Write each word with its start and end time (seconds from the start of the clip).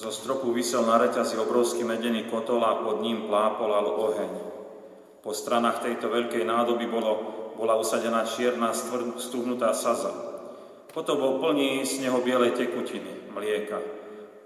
Zo 0.00 0.08
stropu 0.08 0.48
vysel 0.56 0.88
na 0.88 0.96
reťazi 0.96 1.36
obrovský 1.36 1.84
medený 1.84 2.24
kotol 2.32 2.64
a 2.64 2.80
pod 2.80 3.04
ním 3.04 3.28
plápolal 3.28 3.84
oheň. 3.84 4.32
Po 5.20 5.36
stranách 5.36 5.84
tejto 5.84 6.08
veľkej 6.08 6.40
nádoby 6.40 6.88
bolo, 6.88 7.12
bola 7.60 7.76
usadená 7.76 8.24
čierna 8.24 8.72
stúhnutá 9.20 9.76
saza. 9.76 10.08
Potom 10.88 11.20
bol 11.20 11.36
plný 11.44 11.84
z 11.84 12.00
neho 12.00 12.16
bielej 12.24 12.56
tekutiny, 12.56 13.28
mlieka. 13.36 13.76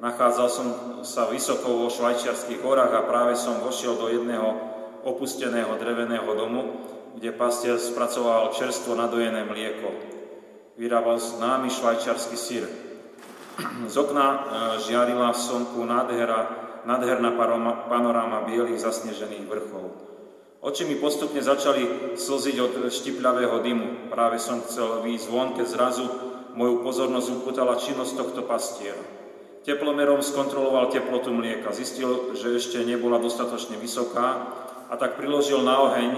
Nachádzal 0.02 0.48
som 0.50 0.66
sa 1.06 1.30
vysoko 1.30 1.86
vo 1.86 1.86
švajčiarských 1.86 2.58
horách 2.58 2.90
a 2.90 3.06
práve 3.06 3.38
som 3.38 3.62
vošiel 3.62 3.94
do 3.94 4.10
jedného 4.10 4.58
opusteného 5.06 5.78
dreveného 5.78 6.34
domu, 6.34 6.82
kde 7.14 7.30
pastier 7.30 7.78
spracoval 7.78 8.50
čerstvo 8.58 8.98
nadojené 8.98 9.46
mlieko. 9.46 9.86
Vyrábal 10.74 11.22
známy 11.22 11.70
švajčiarsky 11.70 12.34
sír, 12.34 12.66
z 13.86 13.94
okna 13.94 14.26
e, 14.26 14.38
žiarila 14.82 15.30
v 15.30 15.38
slnku 15.38 15.78
nádhera, 15.86 16.40
nádherná 16.82 17.32
panoráma 17.86 18.46
bielých 18.46 18.82
zasnežených 18.82 19.46
vrchov. 19.46 19.86
Oči 20.64 20.88
mi 20.88 20.96
postupne 20.96 21.44
začali 21.44 22.16
slziť 22.16 22.56
od 22.56 22.74
štipľavého 22.88 23.60
dymu. 23.60 24.08
Práve 24.08 24.40
som 24.40 24.64
chcel 24.64 25.04
výjsť 25.04 25.26
von, 25.28 25.52
keď 25.52 25.66
zrazu 25.68 26.08
moju 26.56 26.80
pozornosť 26.80 27.28
upútala 27.36 27.76
činnosť 27.76 28.16
tohto 28.16 28.42
pastiera. 28.48 29.00
Teplomerom 29.64 30.24
skontroloval 30.24 30.88
teplotu 30.88 31.32
mlieka. 31.36 31.72
Zistil, 31.72 32.32
že 32.36 32.56
ešte 32.56 32.80
nebola 32.84 33.20
dostatočne 33.20 33.76
vysoká 33.76 34.44
a 34.88 34.94
tak 34.96 35.20
priložil 35.20 35.60
na 35.60 35.84
oheň. 35.84 36.10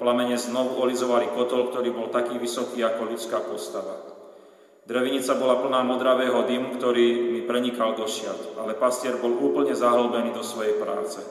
Plamene 0.00 0.36
znovu 0.36 0.84
olizovali 0.84 1.32
kotol, 1.32 1.72
ktorý 1.72 1.88
bol 1.94 2.12
taký 2.12 2.36
vysoký 2.36 2.84
ako 2.84 3.14
ľudská 3.14 3.40
postava. 3.40 4.23
Drevinica 4.84 5.32
bola 5.40 5.64
plná 5.64 5.80
modravého 5.80 6.44
dymu, 6.44 6.76
ktorý 6.76 7.32
mi 7.32 7.40
prenikal 7.48 7.96
do 7.96 8.04
šiat, 8.04 8.60
ale 8.60 8.76
pastier 8.76 9.16
bol 9.16 9.32
úplne 9.32 9.72
zahlbený 9.72 10.36
do 10.36 10.44
svojej 10.44 10.76
práce. 10.76 11.24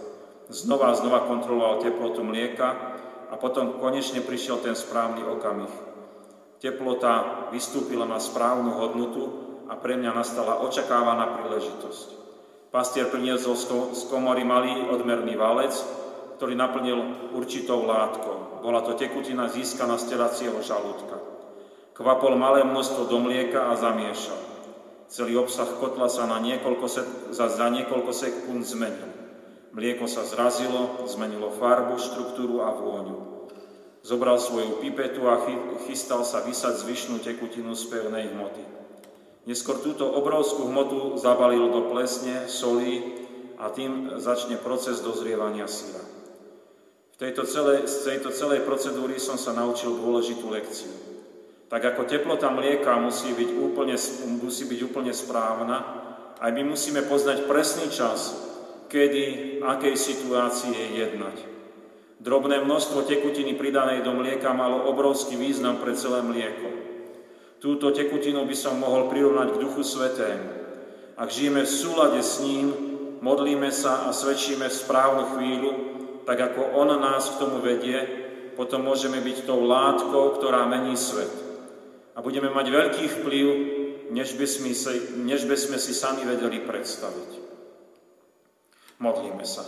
Znova 0.50 0.90
a 0.90 0.98
znova 0.98 1.30
kontroloval 1.30 1.78
teplotu 1.86 2.26
mlieka 2.26 2.98
a 3.30 3.38
potom 3.38 3.78
konečne 3.78 4.26
prišiel 4.26 4.58
ten 4.58 4.73
správny 4.73 5.22
okamih. 5.22 5.70
Teplota 6.58 7.45
vystúpila 7.54 8.10
na 8.10 8.18
správnu 8.18 8.73
hodnotu 8.73 9.23
a 9.70 9.78
pre 9.78 10.02
mňa 10.02 10.17
nastala 10.17 10.58
očakávaná 10.66 11.38
príležitosť. 11.38 12.08
Pastier 12.73 13.06
priniesol 13.06 13.54
z 13.94 14.02
komory 14.10 14.42
malý 14.42 14.90
odmerný 14.90 15.38
válec, 15.38 15.78
ktorý 16.42 16.58
naplnil 16.58 17.30
určitou 17.38 17.86
látkou. 17.86 18.66
Bola 18.66 18.82
to 18.82 18.98
tekutina 18.98 19.45
získaná 19.45 20.02
z 20.02 20.17
telacieho 20.17 20.58
žalúdka. 20.58 21.33
Kvapol 21.94 22.33
malé 22.33 22.66
množstvo 22.66 23.05
do 23.05 23.22
mlieka 23.22 23.69
a 23.69 23.77
zamiešal. 23.77 24.41
Celý 25.13 25.38
obsah 25.38 25.69
kotla 25.77 26.09
sa 26.09 26.25
na 26.25 26.41
niekoľko 26.41 26.86
sek- 26.89 27.30
za, 27.30 27.45
za 27.53 27.69
niekoľko 27.69 28.09
sekúnd 28.09 28.66
zmenil. 28.66 29.13
Mlieko 29.77 30.09
sa 30.09 30.25
zrazilo, 30.25 31.05
zmenilo 31.05 31.53
farbu, 31.53 32.02
štruktúru 32.02 32.66
a 32.66 32.73
vôňu. 32.73 33.45
Zobral 34.02 34.41
svoju 34.41 34.81
pipetu 34.81 35.30
a 35.30 35.38
chystal 35.86 36.25
sa 36.25 36.41
vysať 36.41 36.81
zvyšnú 36.81 37.21
tekutinu 37.21 37.77
z 37.77 37.94
pevnej 37.94 38.25
hmoty. 38.33 38.66
Neskôr 39.45 39.77
túto 39.86 40.09
obrovskú 40.09 40.66
hmotu 40.66 41.21
zabalil 41.21 41.69
do 41.69 41.94
plesne, 41.94 42.49
solí 42.49 43.21
a 43.61 43.69
tým 43.69 44.17
začne 44.17 44.58
proces 44.58 44.97
dozrievania 45.05 45.69
síra. 45.69 46.02
V 47.14 47.17
tejto 47.21 47.45
celej, 47.45 47.86
z 47.86 47.97
tejto 48.02 48.33
celej 48.33 48.66
procedúry 48.66 49.21
som 49.21 49.38
sa 49.38 49.53
naučil 49.53 49.94
dôležitú 49.94 50.49
lekciu. 50.49 51.12
Tak 51.72 51.81
ako 51.95 52.06
teplota 52.06 52.53
mlieka 52.53 53.00
musí 53.02 53.33
byť 53.33 53.50
úplne, 53.58 53.95
musí 54.42 54.64
byť 54.69 54.80
úplne 54.86 55.14
správna, 55.16 55.78
aj 56.44 56.52
my 56.52 56.75
musíme 56.75 57.08
poznať 57.08 57.47
presný 57.47 57.88
čas, 57.88 58.36
kedy, 58.92 59.58
akej 59.64 59.95
situácii 59.95 61.00
jednať. 61.00 61.38
Drobné 62.20 62.64
množstvo 62.64 63.08
tekutiny 63.08 63.55
pridanej 63.55 64.03
do 64.03 64.11
mlieka 64.16 64.52
malo 64.52 64.88
obrovský 64.92 65.39
význam 65.39 65.80
pre 65.80 65.95
celé 65.95 66.20
mlieko. 66.23 66.67
Túto 67.64 67.95
tekutinu 67.95 68.43
by 68.43 68.55
som 68.55 68.80
mohol 68.80 69.08
prirovnať 69.08 69.55
k 69.55 69.61
Duchu 69.64 69.88
Svetému. 69.88 70.48
Ak 71.15 71.32
žijeme 71.32 71.64
v 71.64 71.71
súlade 71.71 72.20
s 72.20 72.43
ním, 72.43 72.76
modlíme 73.23 73.71
sa 73.71 74.08
a 74.08 74.15
svedčíme 74.15 74.67
v 74.67 74.80
správnu 74.83 75.23
chvíľu, 75.36 75.71
tak 76.27 76.39
ako 76.39 76.76
On 76.76 76.92
nás 76.92 77.27
k 77.32 77.39
tomu 77.39 77.64
vedie, 77.64 78.04
potom 78.59 78.83
môžeme 78.83 79.20
byť 79.23 79.48
tou 79.48 79.64
látkou, 79.64 80.39
ktorá 80.39 80.67
mení 80.67 80.95
svet 80.99 81.42
a 82.14 82.22
budeme 82.22 82.50
mať 82.54 82.66
veľký 82.70 83.06
vplyv, 83.22 83.48
než 84.14 84.38
by, 84.38 84.46
sme 84.46 84.72
si, 84.74 84.96
než 85.18 85.50
by 85.50 85.58
sme 85.58 85.78
si 85.82 85.94
sami 85.98 86.22
vedeli 86.26 86.62
predstaviť. 86.62 87.30
Modlíme 89.02 89.42
sa. 89.44 89.66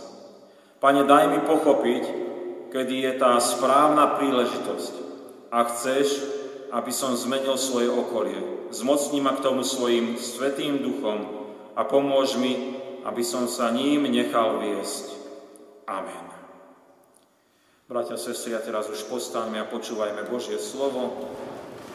Pane, 0.78 1.02
daj 1.02 1.24
mi 1.34 1.40
pochopiť, 1.42 2.04
kedy 2.70 2.94
je 3.10 3.12
tá 3.18 3.34
správna 3.42 4.20
príležitosť 4.20 4.94
a 5.50 5.66
chceš, 5.66 6.22
aby 6.70 6.92
som 6.94 7.18
zmenil 7.18 7.58
svoje 7.58 7.90
okolie. 7.90 8.70
Zmocni 8.70 9.18
ma 9.22 9.34
k 9.34 9.42
tomu 9.42 9.66
svojim 9.66 10.18
svetým 10.18 10.82
duchom 10.82 11.26
a 11.74 11.82
pomôž 11.86 12.38
mi, 12.38 12.78
aby 13.06 13.22
som 13.22 13.46
sa 13.50 13.70
ním 13.70 14.06
nechal 14.06 14.58
viesť. 14.62 15.14
Amen. 15.86 16.26
Bratia, 17.86 18.18
sestry, 18.18 18.50
ja 18.50 18.58
teraz 18.58 18.90
už 18.90 19.06
postaňme 19.06 19.62
a 19.62 19.70
počúvajme 19.70 20.26
Božie 20.26 20.58
slovo 20.58 21.30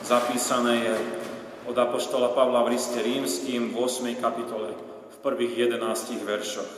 zapísané 0.04 0.74
je 0.82 0.96
od 1.70 1.78
Apoštola 1.78 2.34
Pavla 2.34 2.66
v 2.66 2.74
liste 2.74 2.98
rímským 2.98 3.72
v 3.72 3.76
8. 3.78 4.18
kapitole 4.18 4.74
v 5.14 5.18
prvých 5.22 5.70
11 5.70 6.26
veršoch. 6.26 6.72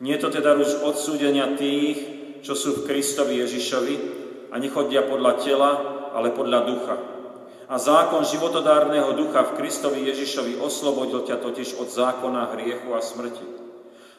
Nie 0.00 0.16
to 0.20 0.32
teda 0.32 0.56
už 0.56 0.84
odsúdenia 0.84 1.56
tých, 1.56 1.96
čo 2.40 2.56
sú 2.56 2.80
v 2.80 2.84
Kristovi 2.88 3.40
Ježišovi 3.44 3.94
a 4.52 4.56
nechodia 4.56 5.04
podľa 5.04 5.32
tela, 5.44 5.70
ale 6.16 6.32
podľa 6.32 6.60
ducha. 6.64 6.96
A 7.70 7.78
zákon 7.78 8.26
životodárneho 8.26 9.14
ducha 9.14 9.46
v 9.46 9.56
Kristovi 9.60 10.02
Ježišovi 10.08 10.58
oslobodil 10.58 11.22
ťa 11.22 11.38
totiž 11.38 11.78
od 11.78 11.88
zákona 11.88 12.56
hriechu 12.56 12.90
a 12.96 13.00
smrti. 13.00 13.46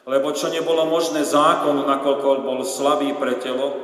Lebo 0.08 0.34
čo 0.34 0.50
nebolo 0.50 0.88
možné 0.88 1.22
zákonu, 1.22 1.86
nakoľko 1.86 2.42
bol 2.42 2.60
slabý 2.66 3.14
pre 3.14 3.38
telo, 3.38 3.74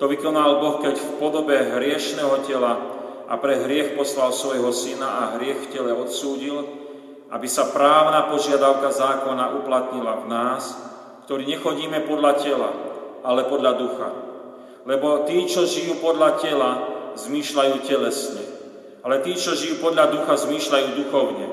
to 0.00 0.08
vykonal 0.08 0.58
Boh, 0.58 0.80
keď 0.80 0.96
v 0.96 1.10
podobe 1.20 1.54
hriešného 1.54 2.34
tela 2.48 2.99
a 3.30 3.38
pre 3.38 3.62
hriech 3.62 3.94
poslal 3.94 4.34
svojho 4.34 4.74
syna 4.74 5.06
a 5.06 5.22
hriech 5.38 5.70
v 5.70 5.70
tele 5.70 5.94
odsúdil, 5.94 6.66
aby 7.30 7.46
sa 7.46 7.70
právna 7.70 8.26
požiadavka 8.26 8.90
zákona 8.90 9.54
uplatnila 9.62 10.26
v 10.26 10.26
nás, 10.26 10.74
ktorí 11.30 11.46
nechodíme 11.46 12.10
podľa 12.10 12.32
tela, 12.42 12.70
ale 13.22 13.46
podľa 13.46 13.72
ducha. 13.78 14.10
Lebo 14.82 15.22
tí, 15.30 15.46
čo 15.46 15.62
žijú 15.62 16.02
podľa 16.02 16.42
tela, 16.42 16.70
zmýšľajú 17.14 17.76
telesne, 17.86 18.42
ale 19.06 19.22
tí, 19.22 19.38
čo 19.38 19.54
žijú 19.54 19.78
podľa 19.78 20.10
ducha, 20.10 20.34
zmýšľajú 20.34 20.88
duchovne. 20.98 21.46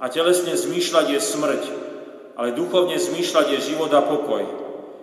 A 0.00 0.08
telesne 0.08 0.56
zmýšľať 0.56 1.06
je 1.12 1.20
smrť, 1.20 1.62
ale 2.40 2.56
duchovne 2.56 2.96
zmýšľať 2.96 3.46
je 3.52 3.68
život 3.68 3.92
a 3.92 4.00
pokoj. 4.00 4.48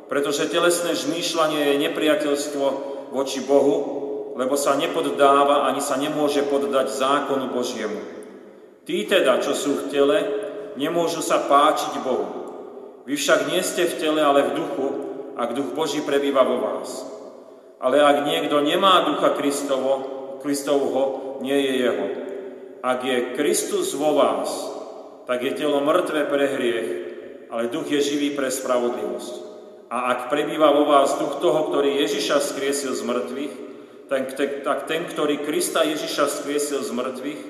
Pretože 0.10 0.50
telesné 0.50 0.98
zmýšľanie 0.98 1.70
je 1.70 1.82
nepriateľstvo 1.86 2.66
voči 3.14 3.46
Bohu, 3.46 3.99
lebo 4.40 4.56
sa 4.56 4.80
nepoddáva 4.80 5.68
ani 5.68 5.84
sa 5.84 6.00
nemôže 6.00 6.48
poddať 6.48 6.96
zákonu 6.96 7.52
Božiemu. 7.52 8.00
Tí 8.88 9.04
teda, 9.04 9.44
čo 9.44 9.52
sú 9.52 9.76
v 9.76 9.88
tele, 9.92 10.18
nemôžu 10.80 11.20
sa 11.20 11.44
páčiť 11.44 12.00
Bohu. 12.00 12.28
Vy 13.04 13.20
však 13.20 13.52
nie 13.52 13.60
ste 13.60 13.84
v 13.84 13.98
tele, 14.00 14.24
ale 14.24 14.48
v 14.48 14.56
duchu, 14.56 14.88
ak 15.36 15.52
duch 15.60 15.76
Boží 15.76 16.00
prebýva 16.00 16.48
vo 16.48 16.64
vás. 16.64 17.04
Ale 17.84 18.00
ak 18.00 18.24
niekto 18.24 18.64
nemá 18.64 19.04
ducha 19.12 19.36
Kristovo, 19.36 19.92
Kristovho, 20.40 21.36
nie 21.44 21.60
je 21.60 21.74
jeho. 21.84 22.08
Ak 22.80 23.04
je 23.04 23.36
Kristus 23.36 23.92
vo 23.92 24.16
vás, 24.16 24.48
tak 25.28 25.44
je 25.44 25.52
telo 25.52 25.84
mŕtve 25.84 26.32
pre 26.32 26.48
hriech, 26.48 26.90
ale 27.52 27.68
duch 27.68 27.92
je 27.92 28.00
živý 28.00 28.32
pre 28.40 28.48
spravodlivosť. 28.48 29.52
A 29.92 30.16
ak 30.16 30.32
prebýva 30.32 30.72
vo 30.72 30.88
vás 30.88 31.20
duch 31.20 31.44
toho, 31.44 31.70
ktorý 31.70 32.00
Ježiša 32.08 32.40
skriesil 32.40 32.96
z 32.96 33.04
mŕtvych, 33.04 33.69
ten, 34.10 34.26
tak 34.66 34.90
ten, 34.90 35.06
ktorý 35.06 35.46
Krista 35.46 35.86
Ježiša 35.86 36.42
skriesil 36.42 36.82
z 36.82 36.92
mŕtvych, 36.92 37.42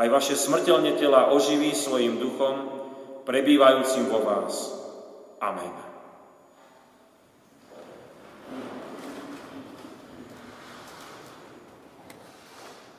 aj 0.00 0.08
vaše 0.08 0.32
smrteľne 0.32 0.96
tela 0.96 1.28
oživí 1.28 1.76
svojim 1.76 2.16
duchom, 2.16 2.80
prebývajúcim 3.28 4.08
vo 4.08 4.24
vás. 4.24 4.72
Amen. 5.44 5.76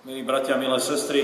Milí 0.06 0.22
bratia, 0.26 0.58
milé 0.58 0.78
sestry, 0.82 1.22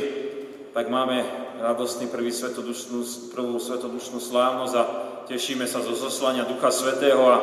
tak 0.74 0.90
máme 0.90 1.26
radostný 1.62 2.10
prvý 2.10 2.30
svetodušnú, 2.30 3.34
prvú 3.34 3.58
svetodušnú 3.58 4.22
slávnosť 4.22 4.74
a 4.78 4.84
tešíme 5.26 5.66
sa 5.66 5.82
zo 5.82 5.98
zoslania 5.98 6.46
Ducha 6.46 6.70
Svetého 6.70 7.22
a 7.26 7.38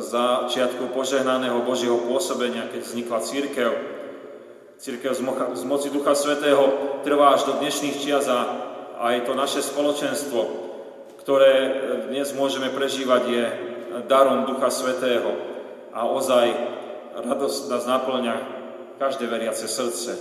začiatku 0.00 0.92
požehnaného 0.96 1.60
Božieho 1.64 2.00
pôsobenia, 2.08 2.68
keď 2.72 2.80
vznikla 2.82 3.18
církev. 3.20 3.70
Církev 4.82 5.12
z 5.54 5.64
moci 5.68 5.88
Ducha 5.94 6.16
Svetého 6.16 6.98
trvá 7.06 7.36
až 7.36 7.46
do 7.46 7.52
dnešných 7.62 8.00
čias 8.02 8.26
a 8.26 8.40
aj 8.98 9.28
to 9.28 9.38
naše 9.38 9.62
spoločenstvo, 9.62 10.40
ktoré 11.22 11.52
dnes 12.10 12.34
môžeme 12.34 12.72
prežívať, 12.72 13.22
je 13.30 13.44
darom 14.10 14.48
Ducha 14.48 14.72
Svetého 14.72 15.30
a 15.92 16.08
ozaj 16.08 16.46
radosť 17.12 17.60
nás 17.68 17.84
naplňa 17.84 18.34
každé 18.96 19.28
veriace 19.28 19.68
srdce. 19.68 20.16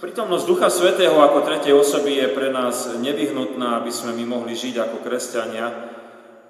Prítomnosť 0.00 0.44
Ducha 0.48 0.68
Svetého 0.72 1.16
ako 1.20 1.44
tretej 1.44 1.76
osoby 1.76 2.24
je 2.24 2.28
pre 2.32 2.48
nás 2.48 2.88
nevyhnutná, 3.00 3.80
aby 3.80 3.92
sme 3.92 4.16
my 4.16 4.24
mohli 4.38 4.56
žiť 4.56 4.80
ako 4.80 4.96
kresťania. 5.04 5.66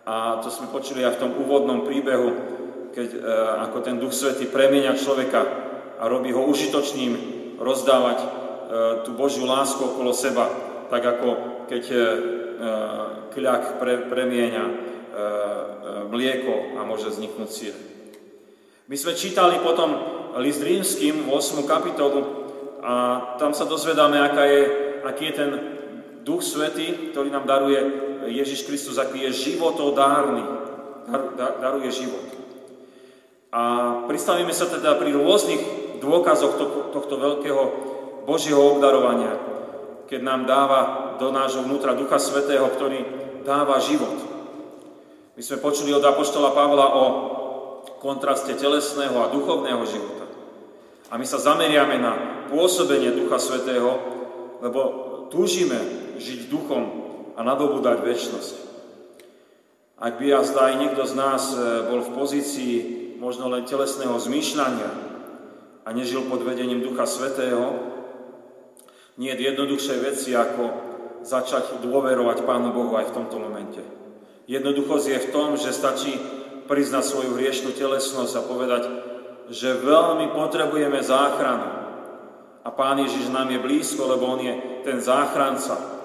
A 0.08 0.41
to 0.41 0.49
sme 0.49 0.73
počuli 0.73 1.05
aj 1.05 1.17
v 1.17 1.23
tom 1.23 1.32
úvodnom 1.37 1.85
príbehu, 1.85 2.29
keď 2.91 3.08
e, 3.14 3.19
ako 3.69 3.79
ten 3.85 3.97
Duch 4.00 4.17
Svetý 4.17 4.49
premieňa 4.49 4.99
človeka 4.99 5.41
a 6.00 6.05
robí 6.08 6.32
ho 6.32 6.43
užitočným 6.49 7.12
rozdávať 7.61 8.19
e, 8.19 8.29
tú 9.05 9.12
Božiu 9.14 9.44
lásku 9.44 9.79
okolo 9.79 10.11
seba, 10.17 10.49
tak 10.88 11.05
ako 11.05 11.29
keď 11.69 11.82
e, 11.87 11.97
kľak 13.31 13.79
pre, 13.79 14.11
premieňa 14.11 14.64
e, 14.67 14.73
e, 14.73 14.76
mlieko 16.11 16.76
a 16.76 16.85
môže 16.85 17.12
vzniknúť 17.12 17.50
sír. 17.50 17.75
My 18.91 18.97
sme 18.99 19.14
čítali 19.14 19.62
potom 19.62 19.94
list 20.43 20.62
rímským, 20.64 21.31
8. 21.31 21.62
kapitolu, 21.62 22.41
a 22.81 22.93
tam 23.37 23.52
sa 23.52 23.69
dozvedáme, 23.69 24.17
aká 24.17 24.44
je, 24.49 24.62
aký 25.05 25.25
je 25.31 25.35
ten 25.37 25.50
Duch 26.22 26.44
Svetý, 26.44 27.12
ktorý 27.12 27.32
nám 27.32 27.49
daruje 27.49 27.81
Ježiš 28.28 28.69
Kristus, 28.69 29.00
aký 29.00 29.25
je 29.28 29.50
životodárny, 29.52 30.44
dar, 31.08 31.22
dar, 31.37 31.52
daruje 31.61 31.88
život. 31.90 32.25
A 33.50 33.61
pristavíme 34.06 34.55
sa 34.55 34.70
teda 34.70 34.94
pri 35.00 35.11
rôznych 35.17 35.62
dôkazoch 35.99 36.55
to, 36.56 36.64
tohto 36.94 37.14
veľkého 37.19 37.62
Božieho 38.28 38.78
obdarovania, 38.78 39.34
keď 40.06 40.20
nám 40.22 40.46
dáva 40.46 40.81
do 41.19 41.34
nášho 41.34 41.67
vnútra 41.67 41.99
Ducha 41.99 42.20
Svetého, 42.23 42.69
ktorý 42.69 43.00
dáva 43.43 43.82
život. 43.82 44.16
My 45.34 45.43
sme 45.43 45.64
počuli 45.64 45.90
od 45.90 46.05
Apoštola 46.05 46.52
Pavla 46.52 46.87
o 46.94 47.05
kontraste 48.00 48.56
telesného 48.56 49.16
a 49.19 49.32
duchovného 49.32 49.82
života. 49.88 50.25
A 51.11 51.19
my 51.19 51.26
sa 51.26 51.43
zameriame 51.43 51.99
na 51.99 52.12
pôsobenie 52.49 53.12
Ducha 53.19 53.40
Svetého, 53.43 53.90
lebo 54.62 54.81
túžime 55.32 56.00
žiť 56.20 56.52
duchom 56.52 56.84
a 57.34 57.40
nadobúdať 57.40 58.05
väčnosť. 58.05 58.55
Ak 60.00 60.17
by 60.17 60.32
ja 60.32 60.40
aj 60.40 60.75
niekto 60.81 61.05
z 61.05 61.12
nás 61.12 61.52
e, 61.52 61.56
bol 61.93 62.00
v 62.00 62.14
pozícii 62.17 62.75
možno 63.20 63.52
len 63.52 63.69
telesného 63.69 64.17
zmýšľania 64.17 64.90
a 65.84 65.88
nežil 65.93 66.25
pod 66.25 66.40
vedením 66.40 66.81
Ducha 66.81 67.05
Svetého, 67.05 67.76
nie 69.20 69.28
je 69.37 69.44
jednoduchšej 69.44 69.99
veci, 70.00 70.32
ako 70.32 70.64
začať 71.20 71.84
dôverovať 71.84 72.49
Pánu 72.49 72.73
Bohu 72.73 72.96
aj 72.96 73.12
v 73.12 73.16
tomto 73.20 73.37
momente. 73.37 73.84
Jednoduchosť 74.49 75.06
je 75.12 75.19
v 75.20 75.31
tom, 75.37 75.49
že 75.61 75.76
stačí 75.76 76.16
priznať 76.64 77.05
svoju 77.05 77.37
hriešnú 77.37 77.76
telesnosť 77.76 78.32
a 78.40 78.46
povedať, 78.49 78.82
že 79.52 79.84
veľmi 79.84 80.32
potrebujeme 80.32 81.05
záchranu. 81.05 81.69
A 82.64 82.69
Pán 82.73 83.05
Ježiš 83.05 83.28
nám 83.28 83.52
je 83.52 83.61
blízko, 83.61 84.08
lebo 84.08 84.32
On 84.32 84.40
je 84.40 84.81
ten 84.81 84.96
záchranca. 84.96 86.00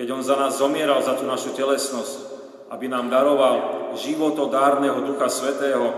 Keď 0.00 0.08
On 0.16 0.24
za 0.24 0.32
nás 0.32 0.56
zomieral, 0.56 1.04
za 1.04 1.12
tú 1.12 1.28
našu 1.28 1.52
telesnosť, 1.52 2.32
aby 2.72 2.88
nám 2.88 3.12
daroval 3.12 3.92
životodárneho 4.00 5.04
Ducha 5.04 5.28
Svetého 5.28 5.92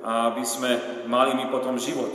a 0.00 0.32
aby 0.32 0.40
sme 0.48 1.04
mali 1.04 1.36
my 1.36 1.52
potom 1.52 1.76
život. 1.76 2.08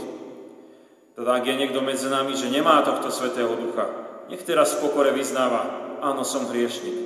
Teda 1.13 1.37
ak 1.37 1.45
je 1.45 1.53
niekto 1.53 1.85
medzi 1.85 2.09
nami, 2.09 2.33
že 2.33 2.49
nemá 2.49 2.81
tohto 2.81 3.13
Svetého 3.13 3.53
Ducha, 3.61 3.85
nech 4.33 4.41
teraz 4.41 4.73
v 4.73 4.89
pokore 4.89 5.13
vyznáva, 5.13 5.69
áno, 6.01 6.25
som 6.25 6.49
hriešnik. 6.49 6.97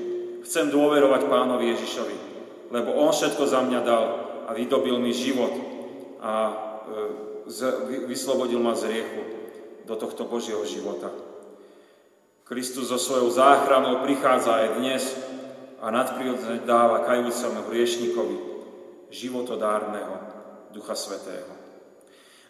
Chcem 0.47 0.71
dôverovať 0.71 1.27
pánovi 1.27 1.75
Ježišovi, 1.75 2.17
lebo 2.71 2.95
on 2.95 3.11
všetko 3.11 3.43
za 3.43 3.59
mňa 3.59 3.79
dal 3.83 4.03
a 4.47 4.55
vydobil 4.55 5.03
mi 5.03 5.11
život 5.11 5.51
a 6.23 6.31
e, 7.43 8.07
vyslobodil 8.07 8.63
ma 8.63 8.71
z 8.71 8.87
riechu 8.87 9.21
do 9.83 9.99
tohto 9.99 10.23
Božieho 10.31 10.63
života. 10.63 11.11
Kristus 12.53 12.93
so 12.93 13.01
svojou 13.01 13.33
záchranou 13.33 14.05
prichádza 14.05 14.53
aj 14.53 14.67
dnes 14.77 15.01
a 15.81 15.89
nadprirodzene 15.89 16.61
dáva 16.69 17.01
kajúcemu 17.01 17.65
hriešnikovi 17.65 18.37
životodárneho 19.09 20.15
Ducha 20.69 20.93
Svetého. 20.93 21.49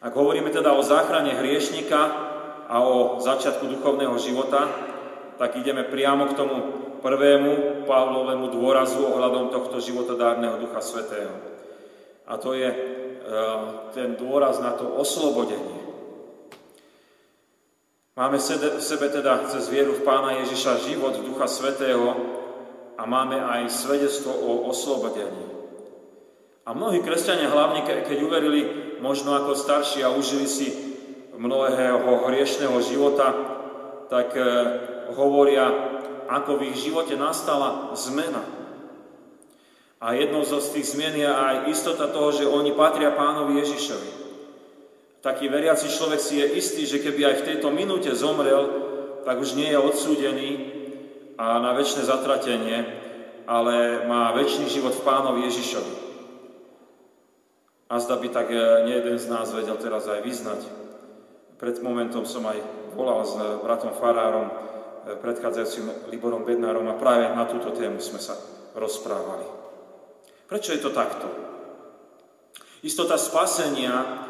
Ak 0.04 0.12
hovoríme 0.12 0.52
teda 0.52 0.76
o 0.76 0.84
záchrane 0.84 1.32
hriešnika, 1.32 2.32
a 2.68 2.80
o 2.84 3.20
začiatku 3.20 3.70
duchovného 3.70 4.16
života, 4.20 4.66
tak 5.40 5.56
ideme 5.60 5.88
priamo 5.88 6.32
k 6.32 6.38
tomu 6.38 6.56
prvému 7.04 7.84
Pavlovému 7.88 8.52
dôrazu 8.52 9.04
ohľadom 9.08 9.52
tohto 9.52 9.80
životodárneho 9.84 10.60
Ducha 10.60 10.80
Svetého. 10.80 11.36
A 12.28 12.40
to 12.40 12.56
je 12.56 12.68
e, 12.72 12.78
ten 13.92 14.16
dôraz 14.16 14.64
na 14.64 14.76
to 14.76 14.88
oslobodenie. 14.96 15.83
Máme 18.14 18.38
v 18.38 18.78
sebe 18.78 19.10
teda 19.10 19.50
cez 19.50 19.74
vieru 19.74 19.98
v 19.98 20.06
Pána 20.06 20.38
Ježiša 20.46 20.86
život 20.86 21.18
Ducha 21.26 21.50
Svetého 21.50 22.14
a 22.94 23.10
máme 23.10 23.42
aj 23.42 23.74
svedectvo 23.74 24.30
o 24.30 24.70
oslobodení. 24.70 25.50
A 26.62 26.78
mnohí 26.78 27.02
kresťania, 27.02 27.50
hlavne 27.50 27.82
keď 27.82 28.18
uverili 28.22 28.62
možno 29.02 29.34
ako 29.34 29.58
starší 29.58 30.06
a 30.06 30.14
užili 30.14 30.46
si 30.46 30.70
mnohého 31.34 32.30
hriešného 32.30 32.78
života, 32.86 33.34
tak 34.14 34.38
e, 34.38 34.46
hovoria, 35.18 35.74
ako 36.30 36.62
v 36.62 36.70
ich 36.70 36.86
živote 36.86 37.18
nastala 37.18 37.98
zmena. 37.98 38.46
A 39.98 40.14
jednou 40.14 40.46
z 40.46 40.54
tých 40.70 40.94
zmien 40.94 41.18
je 41.18 41.26
aj 41.26 41.66
istota 41.66 42.06
toho, 42.14 42.30
že 42.30 42.46
oni 42.46 42.78
patria 42.78 43.10
pánovi 43.10 43.58
Ježišovi. 43.58 44.23
Taký 45.24 45.48
veriaci 45.48 45.88
človek 45.88 46.20
si 46.20 46.44
je 46.44 46.60
istý, 46.60 46.84
že 46.84 47.00
keby 47.00 47.24
aj 47.24 47.36
v 47.40 47.48
tejto 47.48 47.72
minúte 47.72 48.12
zomrel, 48.12 48.68
tak 49.24 49.40
už 49.40 49.56
nie 49.56 49.72
je 49.72 49.80
odsúdený 49.80 50.50
a 51.40 51.64
na 51.64 51.72
väčšie 51.72 52.04
zatratenie, 52.04 52.84
ale 53.48 54.04
má 54.04 54.36
väčší 54.36 54.68
život 54.68 54.92
v 54.92 55.06
pánovi 55.08 55.48
Ježišovi. 55.48 55.96
A 57.88 58.04
zda 58.04 58.20
by 58.20 58.28
tak 58.36 58.52
e, 58.52 58.60
nie 58.84 59.00
jeden 59.00 59.16
z 59.16 59.32
nás 59.32 59.48
vedel 59.56 59.80
teraz 59.80 60.12
aj 60.12 60.28
vyznať. 60.28 60.60
Pred 61.56 61.80
momentom 61.80 62.28
som 62.28 62.44
aj 62.44 62.60
volal 62.92 63.24
s 63.24 63.40
bratom 63.64 63.96
Farárom, 63.96 64.52
eh, 64.52 65.16
predchádzajúcim 65.16 66.12
Liborom 66.12 66.44
Bednárom 66.44 66.84
a 66.92 67.00
práve 67.00 67.32
na 67.32 67.48
túto 67.48 67.72
tému 67.72 68.04
sme 68.04 68.20
sa 68.20 68.36
rozprávali. 68.76 69.48
Prečo 70.52 70.76
je 70.76 70.82
to 70.84 70.92
takto? 70.92 71.28
Istota 72.84 73.16
spasenia, 73.16 74.28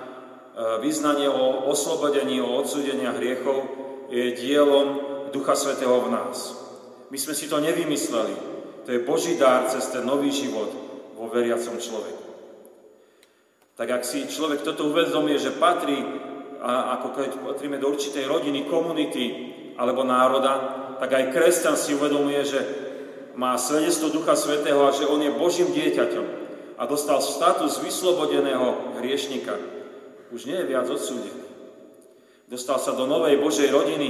eh, 0.54 0.80
vyznanie 0.82 1.30
o 1.30 1.68
oslobodení, 1.70 2.42
o 2.42 2.62
odsúdenia 2.62 3.14
hriechov 3.18 3.66
je 4.14 4.38
dielom 4.38 4.88
Ducha 5.34 5.58
Svetého 5.58 5.98
v 6.06 6.14
nás. 6.14 6.54
My 7.10 7.18
sme 7.18 7.34
si 7.34 7.50
to 7.50 7.58
nevymysleli. 7.58 8.36
To 8.86 8.90
je 8.90 9.06
Boží 9.06 9.38
dár 9.38 9.70
cez 9.70 9.90
ten 9.90 10.06
nový 10.06 10.30
život 10.30 10.70
vo 11.18 11.30
veriacom 11.30 11.80
človeku. 11.80 12.26
Tak 13.74 13.90
ak 13.90 14.04
si 14.06 14.30
človek 14.30 14.62
toto 14.62 14.90
uvedomie, 14.92 15.40
že 15.42 15.56
patrí 15.58 15.98
ako 16.64 17.08
keď 17.12 17.30
patríme 17.44 17.76
do 17.76 17.92
určitej 17.92 18.24
rodiny, 18.24 18.64
komunity 18.72 19.52
alebo 19.76 20.08
národa, 20.08 20.54
tak 20.96 21.12
aj 21.12 21.36
kresťan 21.36 21.76
si 21.76 21.92
uvedomuje, 21.92 22.40
že 22.48 22.60
má 23.36 23.60
svedectvo 23.60 24.08
Ducha 24.14 24.40
Svetého 24.40 24.80
a 24.88 24.96
že 24.96 25.04
on 25.04 25.20
je 25.20 25.36
Božím 25.36 25.76
dieťaťom 25.76 26.26
a 26.80 26.84
dostal 26.88 27.20
status 27.20 27.84
vyslobodeného 27.84 28.96
hriešnika. 29.02 29.83
Už 30.34 30.50
nie 30.50 30.58
je 30.58 30.66
viac 30.66 30.90
odsúdený. 30.90 31.46
Dostal 32.50 32.82
sa 32.82 32.98
do 32.98 33.06
novej 33.06 33.38
Božej 33.38 33.70
rodiny, 33.70 34.10